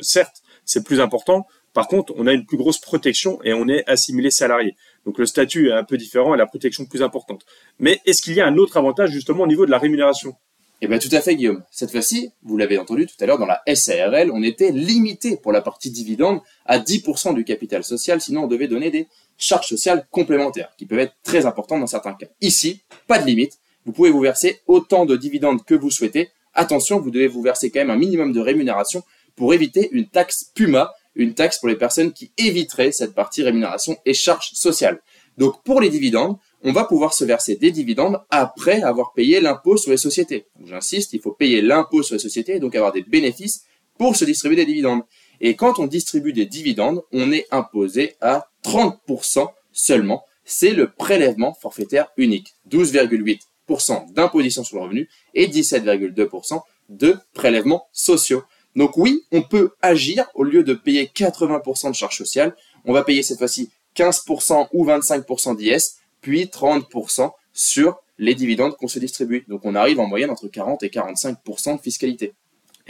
certes, 0.00 0.42
c'est 0.68 0.84
plus 0.84 1.00
important. 1.00 1.46
Par 1.72 1.88
contre, 1.88 2.12
on 2.16 2.26
a 2.26 2.32
une 2.32 2.46
plus 2.46 2.56
grosse 2.56 2.78
protection 2.78 3.40
et 3.42 3.52
on 3.52 3.68
est 3.68 3.88
assimilé 3.88 4.30
salarié. 4.30 4.76
Donc 5.06 5.18
le 5.18 5.26
statut 5.26 5.68
est 5.68 5.72
un 5.72 5.84
peu 5.84 5.96
différent 5.96 6.34
et 6.34 6.38
la 6.38 6.46
protection 6.46 6.84
plus 6.86 7.02
importante. 7.02 7.44
Mais 7.78 8.00
est-ce 8.04 8.22
qu'il 8.22 8.34
y 8.34 8.40
a 8.40 8.46
un 8.46 8.56
autre 8.56 8.76
avantage 8.76 9.10
justement 9.10 9.44
au 9.44 9.46
niveau 9.46 9.66
de 9.66 9.70
la 9.70 9.78
rémunération? 9.78 10.34
Eh 10.80 10.86
bien 10.86 10.98
tout 10.98 11.08
à 11.10 11.20
fait 11.20 11.34
Guillaume. 11.34 11.64
Cette 11.70 11.90
fois-ci, 11.90 12.30
vous 12.42 12.56
l'avez 12.56 12.78
entendu 12.78 13.06
tout 13.06 13.16
à 13.20 13.26
l'heure 13.26 13.38
dans 13.38 13.46
la 13.46 13.62
SARL, 13.74 14.30
on 14.32 14.42
était 14.42 14.70
limité 14.70 15.36
pour 15.36 15.50
la 15.50 15.60
partie 15.60 15.90
dividende 15.90 16.40
à 16.66 16.78
10% 16.78 17.34
du 17.34 17.44
capital 17.44 17.82
social, 17.82 18.20
sinon 18.20 18.44
on 18.44 18.46
devait 18.46 18.68
donner 18.68 18.90
des 18.90 19.08
charges 19.38 19.66
sociales 19.66 20.06
complémentaires 20.10 20.70
qui 20.76 20.86
peuvent 20.86 21.00
être 21.00 21.14
très 21.24 21.46
importantes 21.46 21.80
dans 21.80 21.88
certains 21.88 22.14
cas. 22.14 22.26
Ici, 22.40 22.82
pas 23.08 23.18
de 23.18 23.26
limite, 23.26 23.58
vous 23.86 23.92
pouvez 23.92 24.10
vous 24.10 24.20
verser 24.20 24.60
autant 24.66 25.04
de 25.04 25.16
dividendes 25.16 25.64
que 25.64 25.74
vous 25.74 25.90
souhaitez. 25.90 26.30
Attention, 26.54 27.00
vous 27.00 27.10
devez 27.10 27.26
vous 27.26 27.42
verser 27.42 27.70
quand 27.70 27.80
même 27.80 27.90
un 27.90 27.96
minimum 27.96 28.32
de 28.32 28.40
rémunération 28.40 29.02
pour 29.38 29.54
éviter 29.54 29.88
une 29.92 30.08
taxe 30.08 30.50
PUMA, 30.54 30.92
une 31.14 31.32
taxe 31.32 31.58
pour 31.58 31.68
les 31.68 31.76
personnes 31.76 32.12
qui 32.12 32.32
éviteraient 32.36 32.92
cette 32.92 33.14
partie 33.14 33.42
rémunération 33.42 33.96
et 34.04 34.12
charges 34.12 34.50
sociales. 34.52 35.00
Donc 35.38 35.62
pour 35.62 35.80
les 35.80 35.88
dividendes, 35.88 36.36
on 36.62 36.72
va 36.72 36.84
pouvoir 36.84 37.14
se 37.14 37.24
verser 37.24 37.54
des 37.54 37.70
dividendes 37.70 38.20
après 38.30 38.82
avoir 38.82 39.12
payé 39.12 39.40
l'impôt 39.40 39.76
sur 39.76 39.92
les 39.92 39.96
sociétés. 39.96 40.46
J'insiste, 40.64 41.12
il 41.12 41.20
faut 41.20 41.30
payer 41.30 41.62
l'impôt 41.62 42.02
sur 42.02 42.16
les 42.16 42.20
sociétés 42.20 42.56
et 42.56 42.60
donc 42.60 42.74
avoir 42.74 42.92
des 42.92 43.02
bénéfices 43.02 43.62
pour 43.96 44.16
se 44.16 44.24
distribuer 44.24 44.56
des 44.56 44.66
dividendes. 44.66 45.02
Et 45.40 45.54
quand 45.54 45.78
on 45.78 45.86
distribue 45.86 46.32
des 46.32 46.46
dividendes, 46.46 47.02
on 47.12 47.30
est 47.30 47.46
imposé 47.52 48.16
à 48.20 48.48
30% 48.64 49.46
seulement. 49.72 50.24
C'est 50.44 50.72
le 50.72 50.90
prélèvement 50.90 51.54
forfaitaire 51.54 52.08
unique. 52.16 52.54
12,8% 52.68 54.12
d'imposition 54.12 54.64
sur 54.64 54.78
le 54.78 54.82
revenu 54.82 55.08
et 55.34 55.46
17,2% 55.46 56.60
de 56.88 57.16
prélèvements 57.34 57.86
sociaux. 57.92 58.42
Donc 58.78 58.96
oui, 58.96 59.24
on 59.32 59.42
peut 59.42 59.72
agir 59.82 60.28
au 60.34 60.44
lieu 60.44 60.62
de 60.62 60.72
payer 60.72 61.10
80% 61.12 61.90
de 61.90 61.96
charges 61.96 62.16
sociales. 62.16 62.54
On 62.84 62.92
va 62.92 63.02
payer 63.02 63.24
cette 63.24 63.38
fois-ci 63.38 63.70
15% 63.96 64.68
ou 64.72 64.86
25% 64.86 65.56
d'IS, 65.56 65.96
puis 66.20 66.44
30% 66.44 67.32
sur 67.52 67.96
les 68.18 68.36
dividendes 68.36 68.76
qu'on 68.76 68.86
se 68.86 69.00
distribue. 69.00 69.44
Donc 69.48 69.62
on 69.64 69.74
arrive 69.74 69.98
en 69.98 70.06
moyenne 70.06 70.30
entre 70.30 70.46
40 70.46 70.84
et 70.84 70.90
45% 70.90 71.76
de 71.76 71.82
fiscalité. 71.82 72.34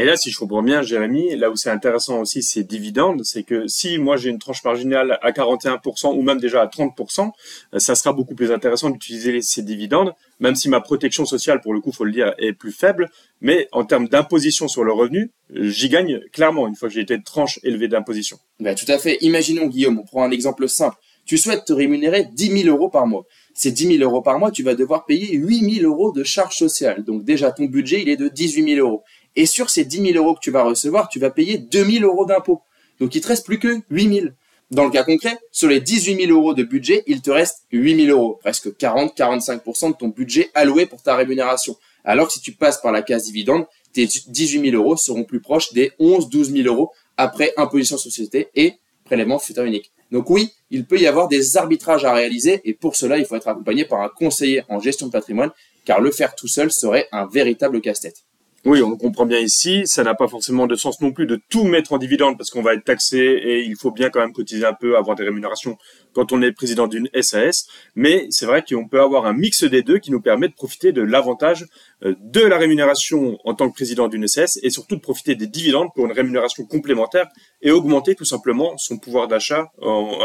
Et 0.01 0.05
là, 0.05 0.17
si 0.17 0.31
je 0.31 0.39
comprends 0.39 0.63
bien, 0.63 0.81
Jérémy, 0.81 1.35
là 1.35 1.51
où 1.51 1.57
c'est 1.57 1.71
intéressant 1.71 2.21
aussi, 2.21 2.41
c'est 2.41 2.63
dividendes, 2.63 3.23
c'est 3.25 3.43
que 3.43 3.67
si 3.67 3.99
moi 3.99 4.17
j'ai 4.17 4.31
une 4.31 4.39
tranche 4.39 4.63
marginale 4.63 5.19
à 5.23 5.33
41% 5.33 6.17
ou 6.17 6.23
même 6.23 6.39
déjà 6.39 6.63
à 6.63 6.67
30%, 6.67 7.33
euh, 7.75 7.79
ça 7.81 7.97
sera 7.97 8.13
beaucoup 8.13 8.37
plus 8.37 8.53
intéressant 8.53 8.91
d'utiliser 8.91 9.43
ces 9.43 9.63
dividendes, 9.63 10.15
même 10.39 10.55
si 10.55 10.69
ma 10.69 10.81
protection 10.81 11.25
sociale, 11.25 11.61
pour 11.61 11.75
le 11.75 11.81
coup, 11.81 11.91
faut 11.91 12.05
le 12.05 12.13
dire, 12.13 12.33
est 12.39 12.53
plus 12.53 12.71
faible. 12.71 13.11
Mais 13.41 13.69
en 13.73 13.85
termes 13.85 14.07
d'imposition 14.07 14.69
sur 14.69 14.85
le 14.85 14.93
revenu, 14.93 15.33
j'y 15.51 15.89
gagne 15.89 16.21
clairement 16.33 16.69
une 16.69 16.77
fois 16.77 16.89
que 16.89 16.95
j'ai 16.95 17.01
été 17.01 17.19
de 17.19 17.25
tranche 17.25 17.59
élevée 17.65 17.89
d'imposition. 17.89 18.39
Ben, 18.61 18.77
tout 18.77 18.91
à 18.91 18.99
fait. 18.99 19.19
Imaginons, 19.21 19.67
Guillaume, 19.67 19.99
on 19.99 20.05
prend 20.05 20.23
un 20.23 20.31
exemple 20.31 20.69
simple. 20.69 20.97
Tu 21.29 21.37
souhaites 21.37 21.67
te 21.67 21.75
rémunérer 21.75 22.27
10 22.33 22.63
000 22.63 22.75
euros 22.75 22.89
par 22.89 23.07
mois. 23.07 23.27
Ces 23.53 23.71
10 23.71 23.99
000 23.99 24.03
euros 24.03 24.23
par 24.23 24.39
mois, 24.39 24.51
tu 24.51 24.63
vas 24.63 24.75
devoir 24.75 25.05
payer 25.05 25.37
8 25.37 25.81
000 25.81 25.87
euros 25.87 26.11
de 26.11 26.25
charges 26.25 26.57
sociales. 26.57 27.05
Donc 27.05 27.25
déjà, 27.25 27.53
ton 27.53 27.65
budget, 27.65 28.01
il 28.01 28.09
est 28.09 28.17
de 28.17 28.29
18 28.29 28.77
000 28.77 28.87
euros. 28.87 29.03
Et 29.39 29.47
sur 29.47 29.71
ces 29.71 29.85
10 29.85 30.15
000 30.15 30.17
euros 30.17 30.35
que 30.35 30.41
tu 30.41 30.51
vas 30.51 30.65
recevoir, 30.65 31.09
tu 31.09 31.21
vas 31.21 31.31
payer 31.31 31.59
2 31.59 31.85
000 31.85 32.05
euros 32.05 32.27
d'impôts. 32.27 32.61
Donc 32.99 33.15
il 33.15 33.21
te 33.21 33.29
reste 33.29 33.47
plus 33.47 33.61
que 33.61 33.83
8 33.89 34.15
000. 34.23 34.27
Dans 34.73 34.85
le 34.85 34.91
cas 34.91 35.05
concret, 35.05 35.39
sur 35.53 35.69
les 35.69 35.81
18 35.81 36.27
000 36.27 36.37
euros 36.37 36.55
de 36.55 36.65
budget, 36.65 37.05
il 37.07 37.23
te 37.23 37.31
reste 37.31 37.63
8 37.71 38.07
000 38.07 38.19
euros, 38.19 38.37
presque 38.41 38.67
40-45% 38.67 39.93
de 39.93 39.97
ton 39.97 40.09
budget 40.09 40.51
alloué 40.55 40.87
pour 40.87 41.05
ta 41.05 41.15
rémunération. 41.15 41.77
Alors 42.03 42.27
que 42.27 42.33
si 42.33 42.41
tu 42.41 42.51
passes 42.51 42.81
par 42.81 42.91
la 42.91 43.01
case 43.01 43.27
dividende, 43.27 43.67
tes 43.93 44.07
18 44.07 44.73
000 44.73 44.77
euros 44.77 44.97
seront 44.97 45.23
plus 45.23 45.41
proches 45.41 45.73
des 45.73 45.93
11-12 46.01 46.63
000 46.65 46.75
euros 46.75 46.91
après 47.17 47.53
imposition 47.57 47.97
société 47.97 48.49
et 48.57 48.73
prélèvement 49.05 49.39
futur 49.39 49.63
unique. 49.63 49.93
Donc 50.11 50.31
oui, 50.31 50.51
il 50.71 50.85
peut 50.85 50.99
y 50.99 51.07
avoir 51.07 51.29
des 51.29 51.57
arbitrages 51.57 52.05
à 52.05 52.13
réaliser 52.13 52.61
et 52.65 52.75
pour 52.75 52.97
cela, 52.97 53.19
il 53.19 53.25
faut 53.25 53.37
être 53.37 53.47
accompagné 53.47 53.85
par 53.85 54.01
un 54.01 54.09
conseiller 54.09 54.65
en 54.69 54.81
gestion 54.81 55.07
de 55.07 55.13
patrimoine 55.13 55.53
car 55.85 56.01
le 56.01 56.11
faire 56.11 56.35
tout 56.35 56.49
seul 56.49 56.73
serait 56.73 57.07
un 57.13 57.27
véritable 57.27 57.81
casse-tête. 57.81 58.25
Oui, 58.65 58.83
on 58.83 58.97
comprend 58.97 59.25
bien 59.25 59.39
ici. 59.39 59.87
Ça 59.87 60.03
n'a 60.03 60.15
pas 60.15 60.27
forcément 60.27 60.67
de 60.67 60.75
sens 60.75 61.01
non 61.01 61.13
plus 61.13 61.27
de 61.27 61.41
tout 61.49 61.65
mettre 61.65 61.93
en 61.93 61.99
dividende 61.99 62.37
parce 62.37 62.51
qu'on 62.51 62.63
va 62.63 62.75
être 62.75 62.85
taxé 62.85 63.19
et 63.19 63.63
il 63.65 63.77
faut 63.77 63.93
bien 63.93 64.11
quand 64.11 64.21
même 64.21 64.33
cotiser 64.33 64.67
un 64.67 64.73
peu, 64.73 64.97
avoir 64.97 65.17
des 65.17 65.23
rémunérations 65.23 65.79
quand 66.13 66.33
on 66.33 66.43
est 66.43 66.51
président 66.51 66.89
d'une 66.89 67.09
SAS. 67.23 67.69
Mais 67.95 68.27
c'est 68.31 68.47
vrai 68.47 68.65
qu'on 68.69 68.89
peut 68.89 69.01
avoir 69.01 69.27
un 69.27 69.33
mix 69.33 69.63
des 69.63 69.83
deux 69.83 69.99
qui 69.99 70.11
nous 70.11 70.21
permet 70.21 70.49
de 70.49 70.55
profiter 70.55 70.91
de 70.91 71.03
l'avantage 71.03 71.67
euh, 72.05 72.15
de 72.21 72.41
la 72.41 72.59
rémunération 72.59 73.39
en 73.45 73.55
tant 73.55 73.69
que 73.71 73.75
président 73.75 74.09
d'une 74.09 74.27
SAS 74.27 74.59
et 74.63 74.71
surtout 74.71 74.97
de 74.97 75.01
profiter 75.01 75.37
des 75.37 75.47
dividendes 75.47 75.89
pour 75.95 76.07
une 76.07 76.13
rémunération 76.13 76.65
complémentaire 76.65 77.29
et 77.63 77.71
augmenter 77.71 78.17
tout 78.17 78.25
simplement 78.25 78.77
son 78.77 78.99
pouvoir 78.99 79.29
d'achat 79.29 79.71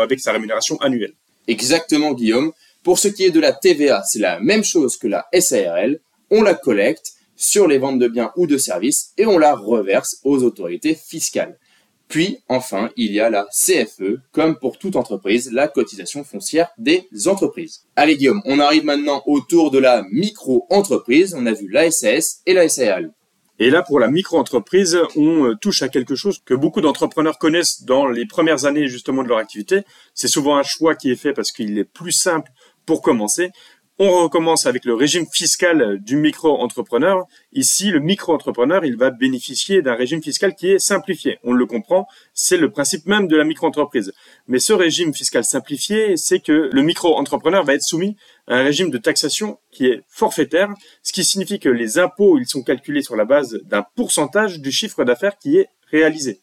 avec 0.01 0.19
sa 0.19 0.31
rémunération 0.31 0.77
annuelle. 0.77 1.13
Exactement, 1.47 2.13
Guillaume. 2.13 2.51
Pour 2.83 2.99
ce 2.99 3.07
qui 3.07 3.23
est 3.23 3.31
de 3.31 3.39
la 3.39 3.53
TVA, 3.53 4.03
c'est 4.03 4.19
la 4.19 4.39
même 4.39 4.63
chose 4.63 4.97
que 4.97 5.07
la 5.07 5.25
SARL. 5.39 5.99
On 6.29 6.41
la 6.41 6.53
collecte 6.53 7.12
sur 7.35 7.67
les 7.67 7.77
ventes 7.77 7.99
de 7.99 8.07
biens 8.07 8.31
ou 8.35 8.47
de 8.47 8.57
services 8.57 9.13
et 9.17 9.25
on 9.25 9.37
la 9.37 9.55
reverse 9.55 10.19
aux 10.23 10.43
autorités 10.43 10.95
fiscales. 10.95 11.57
Puis, 12.07 12.37
enfin, 12.47 12.91
il 12.95 13.11
y 13.11 13.19
a 13.19 13.29
la 13.29 13.47
CFE, 13.51 14.19
comme 14.31 14.59
pour 14.59 14.77
toute 14.77 14.95
entreprise, 14.95 15.51
la 15.51 15.67
cotisation 15.67 16.23
foncière 16.23 16.69
des 16.77 17.07
entreprises. 17.25 17.85
Allez 17.95 18.17
Guillaume, 18.17 18.41
on 18.45 18.59
arrive 18.59 18.85
maintenant 18.85 19.23
au 19.25 19.39
tour 19.39 19.71
de 19.71 19.79
la 19.79 20.03
micro-entreprise. 20.11 21.33
On 21.35 21.45
a 21.47 21.53
vu 21.53 21.67
la 21.69 21.89
SAS 21.89 22.41
et 22.45 22.53
la 22.53 22.69
SAL. 22.69 23.13
Et 23.59 23.69
là, 23.69 23.81
pour 23.81 23.99
la 23.99 24.09
micro-entreprise, 24.09 24.97
on 25.15 25.45
euh, 25.45 25.55
touche 25.55 25.83
à 25.83 25.89
quelque 25.89 26.15
chose 26.15 26.39
que 26.43 26.53
beaucoup 26.53 26.81
d'entrepreneurs 26.81 27.37
connaissent 27.37 27.83
dans 27.83 28.07
les 28.07 28.25
premières 28.25 28.65
années 28.65 28.87
justement 28.87 29.23
de 29.23 29.29
leur 29.29 29.37
activité. 29.37 29.81
C'est 30.13 30.27
souvent 30.27 30.57
un 30.57 30.63
choix 30.63 30.95
qui 30.95 31.11
est 31.11 31.15
fait 31.15 31.33
parce 31.33 31.51
qu'il 31.51 31.77
est 31.77 31.83
plus 31.83 32.11
simple 32.11 32.51
pour 32.85 33.01
commencer. 33.01 33.51
On 33.99 34.23
recommence 34.23 34.65
avec 34.65 34.85
le 34.85 34.95
régime 34.95 35.27
fiscal 35.31 35.99
du 36.01 36.15
micro-entrepreneur. 36.15 37.27
Ici, 37.51 37.91
le 37.91 37.99
micro-entrepreneur, 37.99 38.83
il 38.83 38.97
va 38.97 39.11
bénéficier 39.11 39.83
d'un 39.83 39.93
régime 39.93 40.23
fiscal 40.23 40.55
qui 40.55 40.71
est 40.71 40.79
simplifié. 40.79 41.37
On 41.43 41.53
le 41.53 41.67
comprend, 41.67 42.07
c'est 42.33 42.57
le 42.57 42.71
principe 42.71 43.05
même 43.05 43.27
de 43.27 43.37
la 43.37 43.43
micro-entreprise. 43.43 44.11
Mais 44.47 44.57
ce 44.57 44.73
régime 44.73 45.13
fiscal 45.13 45.43
simplifié, 45.43 46.17
c'est 46.17 46.39
que 46.39 46.71
le 46.73 46.81
micro-entrepreneur 46.81 47.63
va 47.63 47.75
être 47.75 47.83
soumis 47.83 48.17
à 48.47 48.55
un 48.55 48.63
régime 48.63 48.89
de 48.89 48.97
taxation 48.97 49.59
qui 49.69 49.85
est 49.85 50.01
forfaitaire, 50.07 50.69
ce 51.03 51.13
qui 51.13 51.23
signifie 51.23 51.59
que 51.59 51.69
les 51.69 51.99
impôts, 51.99 52.39
ils 52.39 52.47
sont 52.47 52.63
calculés 52.63 53.03
sur 53.03 53.15
la 53.15 53.25
base 53.25 53.59
d'un 53.65 53.85
pourcentage 53.95 54.59
du 54.59 54.71
chiffre 54.71 55.03
d'affaires 55.03 55.37
qui 55.37 55.57
est 55.57 55.67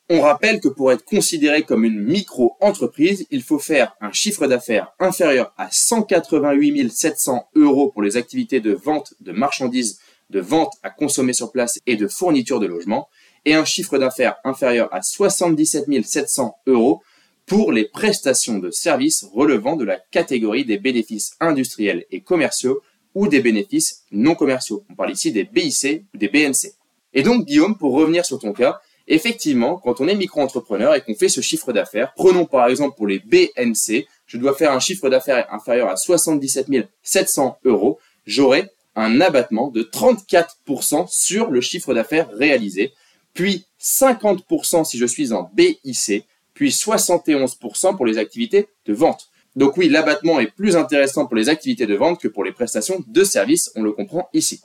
on 0.08 0.20
rappelle 0.20 0.60
que 0.60 0.68
pour 0.68 0.92
être 0.92 1.04
considéré 1.04 1.62
comme 1.64 1.84
une 1.84 2.00
micro-entreprise, 2.00 3.26
il 3.32 3.42
faut 3.42 3.58
faire 3.58 3.96
un 4.00 4.12
chiffre 4.12 4.46
d'affaires 4.46 4.92
inférieur 5.00 5.52
à 5.58 5.68
188 5.72 6.88
700 6.92 7.48
euros 7.56 7.90
pour 7.90 8.02
les 8.02 8.16
activités 8.16 8.60
de 8.60 8.72
vente 8.72 9.14
de 9.20 9.32
marchandises, 9.32 9.98
de 10.30 10.38
vente 10.38 10.74
à 10.84 10.90
consommer 10.90 11.32
sur 11.32 11.50
place 11.50 11.80
et 11.86 11.96
de 11.96 12.06
fourniture 12.06 12.60
de 12.60 12.66
logement, 12.66 13.08
et 13.44 13.54
un 13.54 13.64
chiffre 13.64 13.98
d'affaires 13.98 14.36
inférieur 14.44 14.88
à 14.94 15.02
77 15.02 15.86
700 16.04 16.54
euros 16.68 17.02
pour 17.46 17.72
les 17.72 17.86
prestations 17.86 18.58
de 18.58 18.70
services 18.70 19.26
relevant 19.34 19.74
de 19.74 19.84
la 19.84 19.96
catégorie 20.12 20.64
des 20.64 20.78
bénéfices 20.78 21.34
industriels 21.40 22.04
et 22.12 22.20
commerciaux 22.20 22.82
ou 23.16 23.26
des 23.26 23.40
bénéfices 23.40 24.04
non 24.12 24.36
commerciaux. 24.36 24.84
On 24.90 24.94
parle 24.94 25.10
ici 25.10 25.32
des 25.32 25.42
BIC 25.42 26.04
ou 26.14 26.18
des 26.18 26.28
BNC. 26.28 26.74
Et 27.14 27.24
donc, 27.24 27.46
Guillaume, 27.46 27.76
pour 27.76 27.94
revenir 27.94 28.24
sur 28.24 28.38
ton 28.38 28.52
cas, 28.52 28.80
Effectivement, 29.12 29.76
quand 29.76 30.00
on 30.00 30.06
est 30.06 30.14
micro-entrepreneur 30.14 30.94
et 30.94 31.00
qu'on 31.00 31.16
fait 31.16 31.28
ce 31.28 31.40
chiffre 31.40 31.72
d'affaires, 31.72 32.12
prenons 32.14 32.46
par 32.46 32.68
exemple 32.68 32.96
pour 32.96 33.08
les 33.08 33.18
BNC, 33.18 34.06
je 34.28 34.38
dois 34.38 34.54
faire 34.54 34.70
un 34.70 34.78
chiffre 34.78 35.10
d'affaires 35.10 35.52
inférieur 35.52 35.88
à 35.88 35.96
77 35.96 36.68
700 37.02 37.58
euros, 37.64 37.98
j'aurai 38.24 38.70
un 38.94 39.20
abattement 39.20 39.66
de 39.66 39.82
34% 39.82 41.08
sur 41.10 41.50
le 41.50 41.60
chiffre 41.60 41.92
d'affaires 41.92 42.30
réalisé, 42.30 42.92
puis 43.34 43.64
50% 43.80 44.84
si 44.84 44.96
je 44.96 45.06
suis 45.06 45.32
en 45.32 45.50
BIC, 45.54 46.24
puis 46.54 46.70
71% 46.70 47.96
pour 47.96 48.06
les 48.06 48.16
activités 48.16 48.68
de 48.86 48.94
vente. 48.94 49.28
Donc 49.56 49.76
oui, 49.76 49.88
l'abattement 49.88 50.38
est 50.38 50.54
plus 50.54 50.76
intéressant 50.76 51.26
pour 51.26 51.34
les 51.34 51.48
activités 51.48 51.86
de 51.86 51.96
vente 51.96 52.20
que 52.20 52.28
pour 52.28 52.44
les 52.44 52.52
prestations 52.52 53.02
de 53.04 53.24
services, 53.24 53.72
on 53.74 53.82
le 53.82 53.90
comprend 53.90 54.28
ici. 54.34 54.60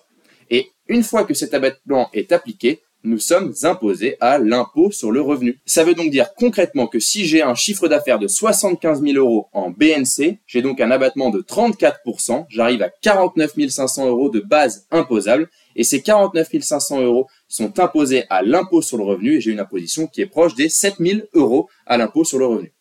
Et 0.52 0.70
une 0.88 1.02
fois 1.02 1.24
que 1.24 1.34
cet 1.34 1.56
abattement 1.56 2.12
est 2.14 2.32
appliqué, 2.32 2.84
nous 3.06 3.20
sommes 3.20 3.54
imposés 3.64 4.18
à 4.20 4.38
l'impôt 4.38 4.92
sur 4.92 5.12
le 5.12 5.22
revenu. 5.22 5.60
Ça 5.66 5.84
veut 5.84 5.94
donc 5.94 6.10
dire 6.10 6.34
concrètement 6.36 6.88
que 6.88 7.00
si 7.00 7.26
j'ai 7.26 7.42
un 7.42 7.56
chiffre 7.56 7.88
d'affaires 7.88 8.20
de 8.20 8.28
75 8.28 9.02
000 9.02 9.18
euros 9.18 9.48
en 9.54 9.70
BNC, 9.70 10.40
j'ai 10.46 10.62
donc 10.62 10.82
un 10.82 10.92
abattement 10.92 11.30
de 11.30 11.42
34%, 11.42 12.46
j'arrive 12.50 12.82
à 12.82 12.90
49 12.90 13.54
500 13.70 14.08
euros 14.08 14.30
de 14.30 14.40
base 14.40 14.88
imposable, 14.92 15.50
et 15.76 15.84
ces 15.84 16.02
49 16.02 16.50
500 16.60 17.02
euros 17.02 17.28
sont 17.48 17.80
imposés 17.80 18.24
à 18.30 18.42
l'impôt 18.42 18.82
sur 18.82 18.98
le 18.98 19.04
revenu, 19.04 19.38
et 19.38 19.42
j'ai 19.42 19.52
une 19.52 19.60
imposition 19.60 20.08
qui 20.08 20.22
est 20.22 20.26
proche 20.26 20.56
des 20.56 20.70
7 20.70 20.96
000 21.00 21.22
euros 21.34 21.70
à 21.86 21.98
l'impôt 21.98 22.24
sur 22.24 22.40
le 22.40 22.46
revenu. 22.46 22.74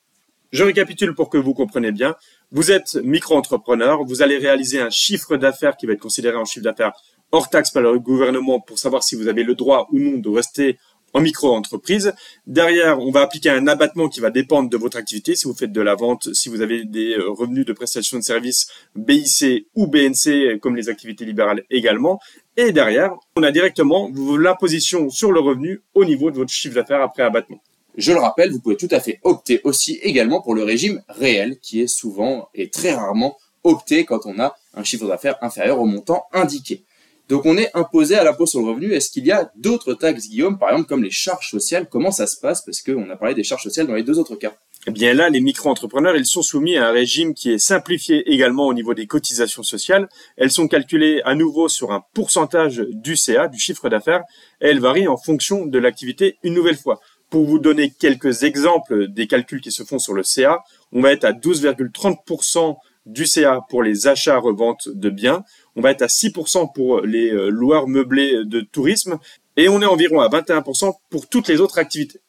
Je 0.54 0.62
récapitule 0.62 1.16
pour 1.16 1.30
que 1.30 1.36
vous 1.36 1.52
compreniez 1.52 1.90
bien. 1.90 2.14
Vous 2.52 2.70
êtes 2.70 2.94
micro-entrepreneur, 2.94 4.04
vous 4.04 4.22
allez 4.22 4.38
réaliser 4.38 4.80
un 4.80 4.88
chiffre 4.88 5.36
d'affaires 5.36 5.76
qui 5.76 5.86
va 5.86 5.94
être 5.94 6.00
considéré 6.00 6.36
en 6.36 6.44
chiffre 6.44 6.62
d'affaires 6.62 6.92
hors 7.34 7.50
taxe 7.50 7.70
par 7.70 7.82
le 7.82 7.98
gouvernement 7.98 8.60
pour 8.60 8.78
savoir 8.78 9.02
si 9.02 9.16
vous 9.16 9.26
avez 9.26 9.42
le 9.42 9.56
droit 9.56 9.88
ou 9.92 9.98
non 9.98 10.18
de 10.18 10.28
rester 10.28 10.78
en 11.14 11.20
micro-entreprise. 11.20 12.12
Derrière, 12.46 13.00
on 13.00 13.10
va 13.10 13.22
appliquer 13.22 13.50
un 13.50 13.66
abattement 13.66 14.08
qui 14.08 14.20
va 14.20 14.30
dépendre 14.30 14.70
de 14.70 14.76
votre 14.76 14.96
activité, 14.96 15.34
si 15.34 15.46
vous 15.46 15.54
faites 15.54 15.72
de 15.72 15.80
la 15.80 15.96
vente, 15.96 16.32
si 16.32 16.48
vous 16.48 16.60
avez 16.60 16.84
des 16.84 17.14
euh, 17.14 17.30
revenus 17.30 17.66
de 17.66 17.72
prestation 17.72 18.18
de 18.18 18.22
services 18.22 18.68
BIC 18.94 19.66
ou 19.74 19.86
BNC, 19.88 20.58
comme 20.60 20.76
les 20.76 20.88
activités 20.88 21.24
libérales 21.24 21.64
également. 21.70 22.20
Et 22.56 22.72
derrière, 22.72 23.12
on 23.36 23.42
a 23.42 23.50
directement 23.50 24.10
l'imposition 24.38 25.10
sur 25.10 25.32
le 25.32 25.40
revenu 25.40 25.82
au 25.94 26.04
niveau 26.04 26.30
de 26.30 26.36
votre 26.36 26.52
chiffre 26.52 26.76
d'affaires 26.76 27.02
après 27.02 27.24
abattement. 27.24 27.60
Je 27.96 28.12
le 28.12 28.18
rappelle, 28.18 28.50
vous 28.50 28.60
pouvez 28.60 28.76
tout 28.76 28.88
à 28.90 29.00
fait 29.00 29.20
opter 29.22 29.60
aussi 29.64 29.98
également 30.02 30.40
pour 30.40 30.54
le 30.54 30.62
régime 30.62 31.02
réel, 31.08 31.58
qui 31.60 31.80
est 31.80 31.86
souvent 31.86 32.48
et 32.54 32.70
très 32.70 32.92
rarement 32.92 33.36
opté 33.62 34.04
quand 34.04 34.26
on 34.26 34.38
a 34.40 34.56
un 34.74 34.84
chiffre 34.84 35.06
d'affaires 35.06 35.36
inférieur 35.42 35.80
au 35.80 35.86
montant 35.86 36.26
indiqué. 36.32 36.84
Donc 37.28 37.46
on 37.46 37.56
est 37.56 37.70
imposé 37.74 38.16
à 38.16 38.24
l'impôt 38.24 38.44
sur 38.44 38.60
le 38.60 38.66
revenu. 38.66 38.92
Est-ce 38.92 39.10
qu'il 39.10 39.24
y 39.24 39.32
a 39.32 39.50
d'autres 39.56 39.94
taxes, 39.94 40.28
Guillaume, 40.28 40.58
par 40.58 40.70
exemple 40.70 40.88
comme 40.88 41.02
les 41.02 41.10
charges 41.10 41.50
sociales? 41.50 41.88
Comment 41.90 42.10
ça 42.10 42.26
se 42.26 42.38
passe? 42.38 42.62
Parce 42.62 42.82
qu'on 42.82 43.08
a 43.08 43.16
parlé 43.16 43.34
des 43.34 43.44
charges 43.44 43.62
sociales 43.62 43.86
dans 43.86 43.94
les 43.94 44.02
deux 44.02 44.18
autres 44.18 44.36
cas. 44.36 44.54
Eh 44.86 44.90
bien 44.90 45.14
là, 45.14 45.30
les 45.30 45.40
micro-entrepreneurs, 45.40 46.14
ils 46.16 46.26
sont 46.26 46.42
soumis 46.42 46.76
à 46.76 46.88
un 46.88 46.92
régime 46.92 47.32
qui 47.32 47.52
est 47.52 47.58
simplifié 47.58 48.30
également 48.30 48.66
au 48.66 48.74
niveau 48.74 48.92
des 48.92 49.06
cotisations 49.06 49.62
sociales. 49.62 50.10
Elles 50.36 50.50
sont 50.50 50.68
calculées 50.68 51.22
à 51.24 51.34
nouveau 51.34 51.68
sur 51.68 51.92
un 51.92 52.02
pourcentage 52.12 52.84
du 52.90 53.16
CA, 53.16 53.48
du 53.48 53.58
chiffre 53.58 53.88
d'affaires, 53.88 54.24
et 54.60 54.68
elles 54.68 54.80
varient 54.80 55.08
en 55.08 55.16
fonction 55.16 55.64
de 55.64 55.78
l'activité 55.78 56.36
une 56.42 56.52
nouvelle 56.52 56.76
fois. 56.76 57.00
Pour 57.30 57.46
vous 57.46 57.58
donner 57.58 57.90
quelques 57.98 58.42
exemples 58.42 59.08
des 59.08 59.26
calculs 59.26 59.62
qui 59.62 59.72
se 59.72 59.84
font 59.84 59.98
sur 59.98 60.12
le 60.12 60.22
CA, 60.22 60.62
on 60.92 61.00
va 61.00 61.12
être 61.12 61.24
à 61.24 61.32
12,30% 61.32 62.76
du 63.06 63.26
CA 63.26 63.60
pour 63.70 63.82
les 63.82 64.06
achats-reventes 64.06 64.88
de 64.88 65.10
biens, 65.10 65.44
on 65.76 65.80
va 65.80 65.90
être 65.90 66.02
à 66.02 66.06
6% 66.06 66.72
pour 66.74 67.00
les 67.00 67.30
euh, 67.30 67.48
loueurs 67.48 67.88
meublés 67.88 68.44
de 68.44 68.60
tourisme 68.60 69.18
et 69.56 69.68
on 69.68 69.80
est 69.82 69.86
environ 69.86 70.20
à 70.20 70.28
21% 70.28 70.92
pour 71.10 71.28
toutes 71.28 71.48
les 71.48 71.60
autres 71.60 71.78
activités. 71.78 72.20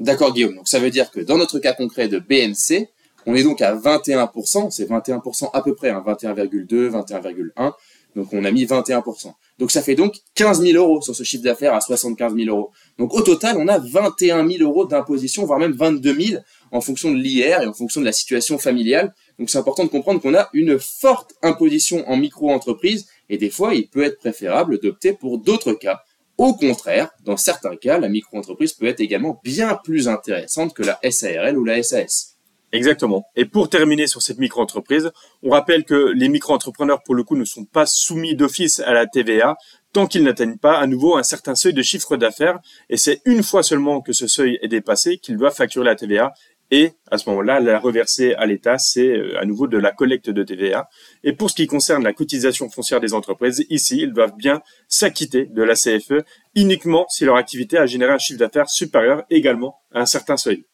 D'accord 0.00 0.32
Guillaume, 0.32 0.54
donc 0.54 0.68
ça 0.68 0.78
veut 0.78 0.90
dire 0.90 1.10
que 1.10 1.20
dans 1.20 1.36
notre 1.36 1.58
cas 1.58 1.72
concret 1.72 2.08
de 2.08 2.18
BNC, 2.18 2.88
on 3.26 3.34
est 3.34 3.42
donc 3.42 3.60
à 3.60 3.74
21%, 3.74 4.70
c'est 4.70 4.88
21% 4.88 5.50
à 5.52 5.62
peu 5.62 5.74
près, 5.74 5.90
21,2, 5.90 6.90
21,1, 6.90 7.72
donc 8.16 8.32
on 8.32 8.44
a 8.44 8.50
mis 8.50 8.64
21%. 8.64 9.32
Donc 9.58 9.70
ça 9.70 9.82
fait 9.82 9.96
donc 9.96 10.14
15 10.34 10.62
000 10.62 10.76
euros 10.76 11.02
sur 11.02 11.14
ce 11.14 11.24
chiffre 11.24 11.42
d'affaires 11.42 11.74
à 11.74 11.80
75 11.80 12.34
000 12.34 12.48
euros. 12.48 12.70
Donc 12.98 13.12
au 13.12 13.22
total, 13.22 13.56
on 13.58 13.68
a 13.68 13.78
21 13.78 14.48
000 14.48 14.62
euros 14.62 14.86
d'imposition, 14.86 15.44
voire 15.44 15.58
même 15.58 15.72
22 15.72 16.14
000 16.20 16.42
en 16.70 16.80
fonction 16.80 17.10
de 17.12 17.16
l'IR 17.16 17.62
et 17.62 17.66
en 17.66 17.72
fonction 17.72 18.00
de 18.00 18.06
la 18.06 18.12
situation 18.12 18.56
familiale. 18.58 19.14
Donc 19.38 19.50
c'est 19.50 19.58
important 19.58 19.84
de 19.84 19.88
comprendre 19.88 20.20
qu'on 20.20 20.34
a 20.34 20.48
une 20.52 20.78
forte 20.78 21.34
imposition 21.42 22.08
en 22.08 22.16
micro-entreprise 22.16 23.08
et 23.28 23.38
des 23.38 23.50
fois, 23.50 23.74
il 23.74 23.88
peut 23.88 24.02
être 24.02 24.18
préférable 24.18 24.80
d'opter 24.80 25.12
pour 25.12 25.38
d'autres 25.38 25.72
cas. 25.72 26.02
Au 26.38 26.54
contraire, 26.54 27.10
dans 27.24 27.36
certains 27.36 27.76
cas, 27.76 27.98
la 27.98 28.08
micro-entreprise 28.08 28.72
peut 28.72 28.86
être 28.86 29.00
également 29.00 29.40
bien 29.42 29.78
plus 29.82 30.08
intéressante 30.08 30.74
que 30.74 30.82
la 30.82 30.98
SARL 31.10 31.58
ou 31.58 31.64
la 31.64 31.82
SAS. 31.82 32.38
Exactement. 32.70 33.26
Et 33.34 33.46
pour 33.46 33.70
terminer 33.70 34.06
sur 34.06 34.20
cette 34.20 34.38
micro-entreprise, 34.38 35.10
on 35.42 35.50
rappelle 35.50 35.84
que 35.84 36.12
les 36.14 36.28
micro-entrepreneurs, 36.28 37.02
pour 37.02 37.14
le 37.14 37.24
coup, 37.24 37.36
ne 37.36 37.44
sont 37.44 37.64
pas 37.64 37.86
soumis 37.86 38.36
d'office 38.36 38.80
à 38.80 38.92
la 38.92 39.06
TVA. 39.06 39.56
tant 39.94 40.06
qu'ils 40.06 40.22
n'atteignent 40.22 40.58
pas 40.58 40.76
à 40.76 40.86
nouveau 40.86 41.16
un 41.16 41.22
certain 41.22 41.54
seuil 41.54 41.72
de 41.72 41.80
chiffre 41.82 42.18
d'affaires. 42.18 42.60
Et 42.90 42.98
c'est 42.98 43.22
une 43.24 43.42
fois 43.42 43.62
seulement 43.62 44.02
que 44.02 44.12
ce 44.12 44.26
seuil 44.26 44.58
est 44.60 44.68
dépassé 44.68 45.16
qu'ils 45.16 45.38
doivent 45.38 45.54
facturer 45.54 45.86
la 45.86 45.96
TVA. 45.96 46.34
Et 46.70 46.92
à 47.10 47.16
ce 47.16 47.28
moment-là, 47.30 47.60
la 47.60 47.78
reverser 47.78 48.34
à 48.34 48.44
l'État, 48.44 48.76
c'est 48.78 49.08
euh, 49.08 49.40
à 49.40 49.46
nouveau 49.46 49.66
de 49.66 49.78
la 49.78 49.90
collecte 49.90 50.28
de 50.28 50.42
TVA. 50.42 50.88
Et 51.24 51.32
pour 51.32 51.48
ce 51.50 51.54
qui 51.54 51.66
concerne 51.66 52.04
la 52.04 52.12
cotisation 52.12 52.68
foncière 52.68 53.00
des 53.00 53.14
entreprises, 53.14 53.64
ici, 53.70 54.00
ils 54.02 54.12
doivent 54.12 54.36
bien 54.36 54.60
s'acquitter 54.86 55.46
de 55.46 55.62
la 55.62 55.74
CFE 55.74 56.24
uniquement 56.54 57.06
si 57.08 57.24
leur 57.24 57.36
activité 57.36 57.78
a 57.78 57.86
généré 57.86 58.12
un 58.12 58.18
chiffre 58.18 58.38
d'affaires 58.38 58.68
supérieur 58.68 59.24
également 59.30 59.78
à 59.92 60.00
un 60.00 60.06
certain 60.06 60.36
seuil. 60.36 60.64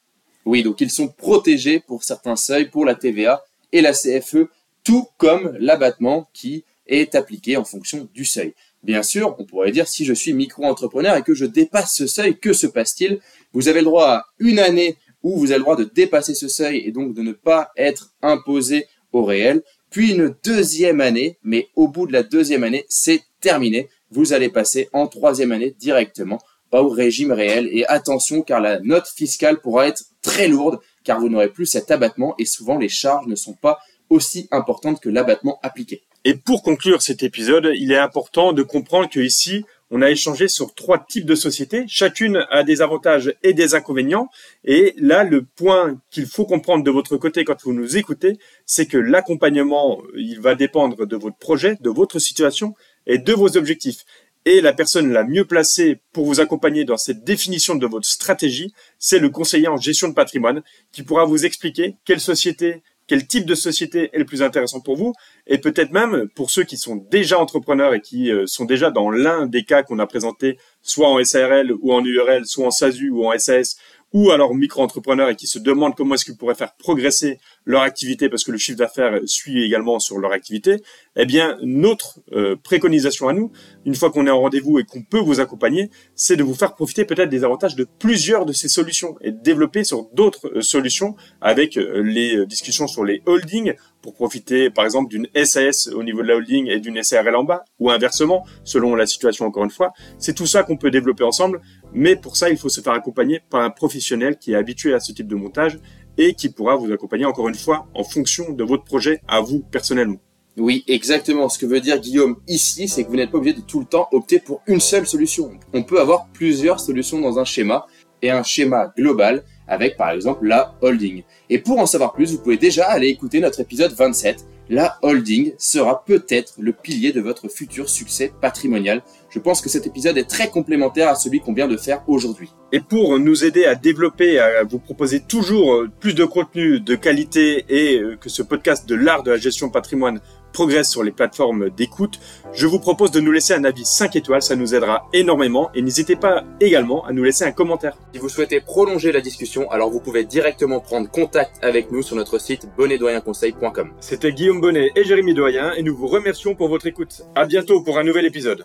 Oui, 0.45 0.63
donc 0.63 0.81
ils 0.81 0.91
sont 0.91 1.09
protégés 1.09 1.81
pour 1.81 2.03
certains 2.03 2.37
seuils 2.37 2.69
pour 2.69 2.85
la 2.85 2.95
TVA 2.95 3.45
et 3.73 3.81
la 3.81 3.93
CFE, 3.93 4.49
tout 4.83 5.07
comme 5.17 5.57
l'abattement 5.61 6.29
qui 6.35 6.65
est 6.87 7.15
appliqué 7.15 7.57
en 7.57 7.65
fonction 7.65 8.09
du 8.13 8.25
seuil. 8.25 8.55
Bien 8.83 9.03
sûr, 9.03 9.35
on 9.39 9.45
pourrait 9.45 9.73
dire 9.73 9.89
si 9.89 10.05
je 10.05 10.13
suis 10.13 10.35
micro-entrepreneur 10.35 11.17
et 11.17 11.23
que 11.23 11.35
je 11.35 11.47
dépasse 11.47 11.95
ce 11.95 12.07
seuil, 12.07 12.39
que 12.39 12.53
se 12.53 12.67
passe-t-il? 12.67 13.19
Vous 13.55 13.69
avez 13.69 13.81
le 13.81 13.87
droit 13.87 14.09
à 14.09 14.27
une 14.39 14.59
année 14.59 14.99
où 15.25 15.37
vous 15.37 15.51
avez 15.51 15.59
le 15.59 15.65
droit 15.65 15.77
de 15.77 15.91
dépasser 15.93 16.35
ce 16.35 16.47
seuil 16.47 16.83
et 16.87 16.93
donc 16.93 17.15
de 17.15 17.23
ne 17.23 17.33
pas 17.33 17.73
être 17.77 18.13
imposé 18.23 18.87
au 19.13 19.25
réel, 19.25 19.63
puis 19.91 20.13
une 20.13 20.35
deuxième 20.45 21.01
année, 21.01 21.39
mais 21.43 21.69
au 21.75 21.89
bout 21.89 22.07
de 22.07 22.13
la 22.13 22.23
deuxième 22.23 22.63
année, 22.63 22.85
c'est 22.89 23.23
terminé. 23.41 23.89
Vous 24.11 24.33
allez 24.33 24.49
passer 24.49 24.89
en 24.93 25.09
troisième 25.09 25.51
année 25.51 25.75
directement 25.79 26.41
au 26.81 26.89
régime 26.89 27.33
réel. 27.33 27.69
Et 27.73 27.87
attention, 27.87 28.43
car 28.43 28.61
la 28.61 28.81
note 28.81 29.07
fiscale 29.07 29.61
pourra 29.61 29.87
être 29.89 30.05
très 30.23 30.49
lourde, 30.49 30.79
car 31.05 31.21
vous 31.21 31.29
n'aurez 31.29 31.49
plus 31.49 31.67
cet 31.67 31.91
abattement 31.91 32.35
et 32.39 32.45
souvent 32.45 32.79
les 32.79 32.89
charges 32.89 33.27
ne 33.27 33.37
sont 33.37 33.55
pas 33.55 33.79
aussi 34.11 34.49
importantes 34.51 35.01
que 35.01 35.09
l'abattement 35.09 35.59
appliqué. 35.63 36.03
Et 36.25 36.35
pour 36.35 36.63
conclure 36.63 37.03
cet 37.03 37.23
épisode, 37.23 37.71
il 37.75 37.93
est 37.93 37.99
important 37.99 38.53
de 38.53 38.63
comprendre 38.63 39.11
que 39.11 39.21
ici, 39.21 39.65
on 39.91 40.03
a 40.03 40.11
échangé 40.11 40.49
sur 40.49 40.75
trois 40.75 40.99
types 40.99 41.27
de 41.27 41.35
sociétés. 41.35 41.85
Chacune 41.89 42.47
a 42.51 42.63
des 42.63 42.83
avantages 42.83 43.35
et 43.43 43.53
des 43.53 43.75
inconvénients. 43.75 44.29
Et 44.65 44.95
là, 44.99 45.25
le 45.25 45.45
point 45.45 46.01
qu'il 46.11 46.27
faut 46.27 46.47
comprendre 46.47 46.85
de 46.85 46.91
votre 46.91 47.17
côté 47.17 47.45
quand 47.45 47.63
vous 47.63 47.73
nous 47.73 47.97
écoutez, 47.97 48.39
c'est 48.67 48.87
que 48.87 48.99
l'accompagnement, 48.99 50.03
il 50.17 50.41
va 50.41 50.55
dépendre 50.55 51.07
de 51.07 51.17
votre 51.17 51.37
projet, 51.37 51.77
de 51.81 51.91
votre 51.91 52.19
situation 52.19 52.75
et 53.07 53.19
de 53.19 53.33
vos 53.33 53.57
objectifs. 53.57 54.05
Et 54.47 54.61
la 54.61 54.75
personne 54.75 55.11
la 55.11 55.25
mieux 55.25 55.47
placée 55.47 56.01
pour 56.13 56.27
vous 56.27 56.41
accompagner 56.41 56.85
dans 56.85 56.99
cette 56.99 57.25
définition 57.25 57.77
de 57.77 57.87
votre 57.87 58.07
stratégie, 58.07 58.75
c'est 58.99 59.19
le 59.19 59.31
conseiller 59.31 59.69
en 59.69 59.79
gestion 59.79 60.09
de 60.09 60.15
patrimoine 60.15 60.63
qui 60.93 61.03
pourra 61.03 61.25
vous 61.25 61.47
expliquer 61.47 61.97
quelle 62.05 62.21
société, 62.21 62.83
quel 63.07 63.27
type 63.27 63.47
de 63.47 63.55
société 63.55 64.11
est 64.13 64.19
le 64.19 64.25
plus 64.25 64.43
intéressant 64.43 64.81
pour 64.81 64.97
vous. 64.97 65.13
Et 65.47 65.59
peut-être 65.59 65.93
même 65.93 66.29
pour 66.35 66.51
ceux 66.51 66.65
qui 66.65 66.77
sont 66.77 66.97
déjà 66.97 67.39
entrepreneurs 67.39 67.95
et 67.95 68.01
qui 68.01 68.31
euh, 68.31 68.47
sont 68.47 68.65
déjà 68.65 68.91
dans 68.91 69.11
l'un 69.11 69.47
des 69.47 69.65
cas 69.65 69.83
qu'on 69.83 69.99
a 69.99 70.07
présenté 70.07 70.59
soit 70.83 71.09
en 71.09 71.23
SARL 71.23 71.73
ou 71.81 71.93
en 71.93 72.05
URL, 72.05 72.47
soit 72.47 72.67
en 72.67 72.71
SASU 72.71 73.11
ou 73.11 73.27
en 73.27 73.39
SAS 73.39 73.77
ou 74.15 74.31
alors 74.31 74.55
micro-entrepreneurs 74.55 75.29
et 75.29 75.37
qui 75.37 75.49
se 75.49 75.59
demandent 75.59 75.95
comment 75.97 76.15
est-ce 76.15 76.25
qu'ils 76.25 76.37
pourraient 76.37 76.55
faire 76.55 76.75
progresser 76.77 77.41
leur 77.67 77.83
activité 77.83 78.29
parce 78.29 78.45
que 78.45 78.53
le 78.53 78.59
chiffre 78.59 78.79
d'affaires 78.79 79.19
suit 79.27 79.65
également 79.65 79.99
sur 79.99 80.19
leur 80.19 80.33
activité, 80.33 80.77
eh 81.17 81.27
bien 81.27 81.59
notre 81.63 82.21
euh, 82.33 82.55
préconisation 82.57 83.29
à 83.29 83.33
nous, 83.33 83.51
une 83.85 83.97
fois 83.97 84.11
qu'on 84.11 84.27
est 84.27 84.31
en 84.31 84.41
rendez-vous 84.41 84.79
et 84.79 84.85
qu'on 84.85 85.03
peut 85.03 85.19
vous 85.19 85.41
accompagner, 85.41 85.91
c'est 86.15 86.37
de 86.37 86.45
vous 86.45 86.55
faire 86.55 86.75
profiter 86.75 87.05
peut-être 87.05 87.29
des 87.29 87.43
avantages 87.43 87.75
de 87.75 87.87
plusieurs 87.99 88.47
de 88.47 88.53
ces 88.53 88.69
solutions 88.69 89.17
et 89.21 89.33
de 89.33 89.43
développer 89.43 89.83
sur 89.83 90.09
d'autres 90.15 90.49
euh, 90.55 90.63
solutions 90.63 91.17
avec 91.41 91.77
euh, 91.77 92.01
les 92.01 92.47
discussions 92.47 92.87
sur 92.87 93.05
les 93.05 93.21
holdings 93.27 93.75
pour 94.01 94.15
profiter 94.15 94.71
par 94.71 94.85
exemple 94.85 95.11
d'une 95.11 95.27
SAS 95.45 95.89
au 95.89 96.05
niveau 96.05 96.23
de 96.23 96.29
la 96.29 96.37
holding 96.37 96.69
et 96.69 96.79
d'une 96.79 97.03
SARL 97.03 97.35
en 97.35 97.43
bas 97.43 97.65
ou 97.81 97.91
inversement 97.91 98.47
selon 98.63 98.95
la 98.95 99.07
situation 99.07 99.47
encore 99.47 99.65
une 99.65 99.71
fois. 99.71 99.93
C'est 100.19 100.35
tout 100.35 100.47
ça 100.47 100.63
qu'on 100.63 100.77
peut 100.77 100.91
développer 100.91 101.25
ensemble 101.25 101.61
mais 101.95 102.17
pour 102.17 102.37
ça, 102.37 102.51
il 102.51 102.57
faut 102.57 102.69
se 102.69 102.81
faire 102.81 102.93
accompagner 102.93 103.41
par 103.51 103.63
un 103.63 103.71
professionnel 103.71 104.37
qui 104.39 104.53
est 104.53 104.57
habitué 104.57 104.95
à 104.95 105.01
ce 105.01 105.13
type 105.13 105.29
de 105.29 105.37
montage 105.37 105.79
et 106.19 106.35
qui 106.35 106.49
pourra 106.49 106.77
vous 106.77 106.93
accompagner 106.93 107.25
encore 107.25 107.49
une 107.49 107.55
fois 107.55 107.87
en 107.95 108.05
fonction 108.05 108.53
de 108.53 108.65
votre 108.65 108.85
projet 108.85 109.21
à 109.29 109.41
vous 109.41 109.61
personnellement. 109.61 110.19
Oui, 110.57 110.85
exactement. 110.87 111.49
Ce 111.49 111.59
que 111.59 111.67
veut 111.67 111.81
dire 111.81 111.99
Guillaume 111.99 112.37
ici, 112.47 112.87
c'est 112.87 113.05
que 113.05 113.09
vous 113.09 113.17
n'êtes 113.17 113.31
pas 113.31 113.39
obligé 113.39 113.57
de 113.57 113.61
tout 113.61 113.81
le 113.81 113.87
temps 113.87 114.09
opter 114.13 114.39
pour 114.39 114.63
une 114.67 114.81
seule 114.81 115.07
solution. 115.07 115.51
On 115.73 115.83
peut 115.83 116.01
avoir 116.01 116.29
plusieurs 116.33 116.79
solutions 116.79 117.21
dans 117.21 117.39
un 117.39 117.45
schéma 117.45 117.87
et 118.23 118.31
un 118.31 118.45
schéma 118.45 118.93
global 118.97 119.43
avec 119.67 119.97
par 119.97 120.11
exemple 120.11 120.47
la 120.47 120.75
holding. 120.81 121.23
Et 121.51 121.59
pour 121.59 121.79
en 121.79 121.87
savoir 121.87 122.13
plus, 122.13 122.33
vous 122.33 122.39
pouvez 122.39 122.57
déjà 122.57 122.87
aller 122.87 123.09
écouter 123.09 123.41
notre 123.41 123.61
épisode 123.61 123.93
27 123.93 124.47
la 124.69 124.99
holding 125.03 125.53
sera 125.59 126.05
peut-être 126.05 126.55
le 126.59 126.73
pilier 126.73 127.13
de 127.13 127.21
votre 127.21 127.49
futur 127.49 127.89
succès 127.89 128.33
patrimonial. 128.41 129.03
Je 129.31 129.39
pense 129.39 129.61
que 129.61 129.69
cet 129.69 129.87
épisode 129.87 130.17
est 130.17 130.29
très 130.29 130.49
complémentaire 130.49 131.09
à 131.09 131.15
celui 131.15 131.41
qu'on 131.41 131.53
vient 131.53 131.69
de 131.69 131.77
faire 131.77 132.03
aujourd'hui. 132.07 132.51
Et 132.73 132.81
pour 132.81 133.19
nous 133.19 133.45
aider 133.45 133.65
à 133.65 133.75
développer, 133.75 134.39
à 134.39 134.65
vous 134.65 134.79
proposer 134.79 135.21
toujours 135.21 135.75
euh, 135.75 135.91
plus 136.01 136.15
de 136.15 136.25
contenu 136.25 136.81
de 136.81 136.95
qualité 136.95 137.65
et 137.69 138.01
euh, 138.01 138.17
que 138.17 138.29
ce 138.29 138.43
podcast 138.43 138.89
de 138.89 138.95
l'art 138.95 139.23
de 139.23 139.33
la 139.33 139.37
gestion 139.37 139.71
patrimoine 139.71 140.21
progresse 140.55 140.89
sur 140.89 141.03
les 141.03 141.11
plateformes 141.11 141.69
d'écoute, 141.69 142.19
je 142.55 142.67
vous 142.67 142.79
propose 142.79 143.11
de 143.11 143.21
nous 143.21 143.33
laisser 143.33 143.53
un 143.53 143.65
avis 143.65 143.85
5 143.85 144.17
étoiles, 144.17 144.41
ça 144.41 144.57
nous 144.57 144.75
aidera 144.75 145.07
énormément 145.13 145.71
et 145.75 145.83
n'hésitez 145.83 146.17
pas 146.17 146.45
également 146.61 147.05
à 147.05 147.13
nous 147.13 147.25
laisser 147.25 147.45
un 147.45 147.53
commentaire. 147.53 147.99
Si 148.15 148.19
vous 148.19 148.31
souhaitez 148.31 148.61
prolonger 148.61 149.13
la 149.13 149.21
discussion, 149.21 149.71
alors 149.71 149.91
vous 149.91 150.01
pouvez 150.01 150.25
directement 150.25 150.81
prendre 150.81 151.11
contact 151.11 151.63
avec 151.63 151.91
nous 151.93 152.03
sur 152.03 152.17
notre 152.17 152.39
site 152.39 152.69
bonnetdoyenconseil.com. 152.79 153.93
C'était 154.01 154.33
Guillaume 154.33 154.61
Bonnet 154.61 154.93
et 154.97 155.05
Jérémy 155.05 155.35
Doyen 155.35 155.73
et 155.75 155.83
nous 155.83 155.97
vous 155.97 156.07
remercions 156.07 156.55
pour 156.55 156.69
votre 156.69 156.87
écoute. 156.87 157.23
À 157.35 157.45
bientôt 157.45 157.83
pour 157.83 157.99
un 157.99 158.05
nouvel 158.05 158.25
épisode. 158.25 158.65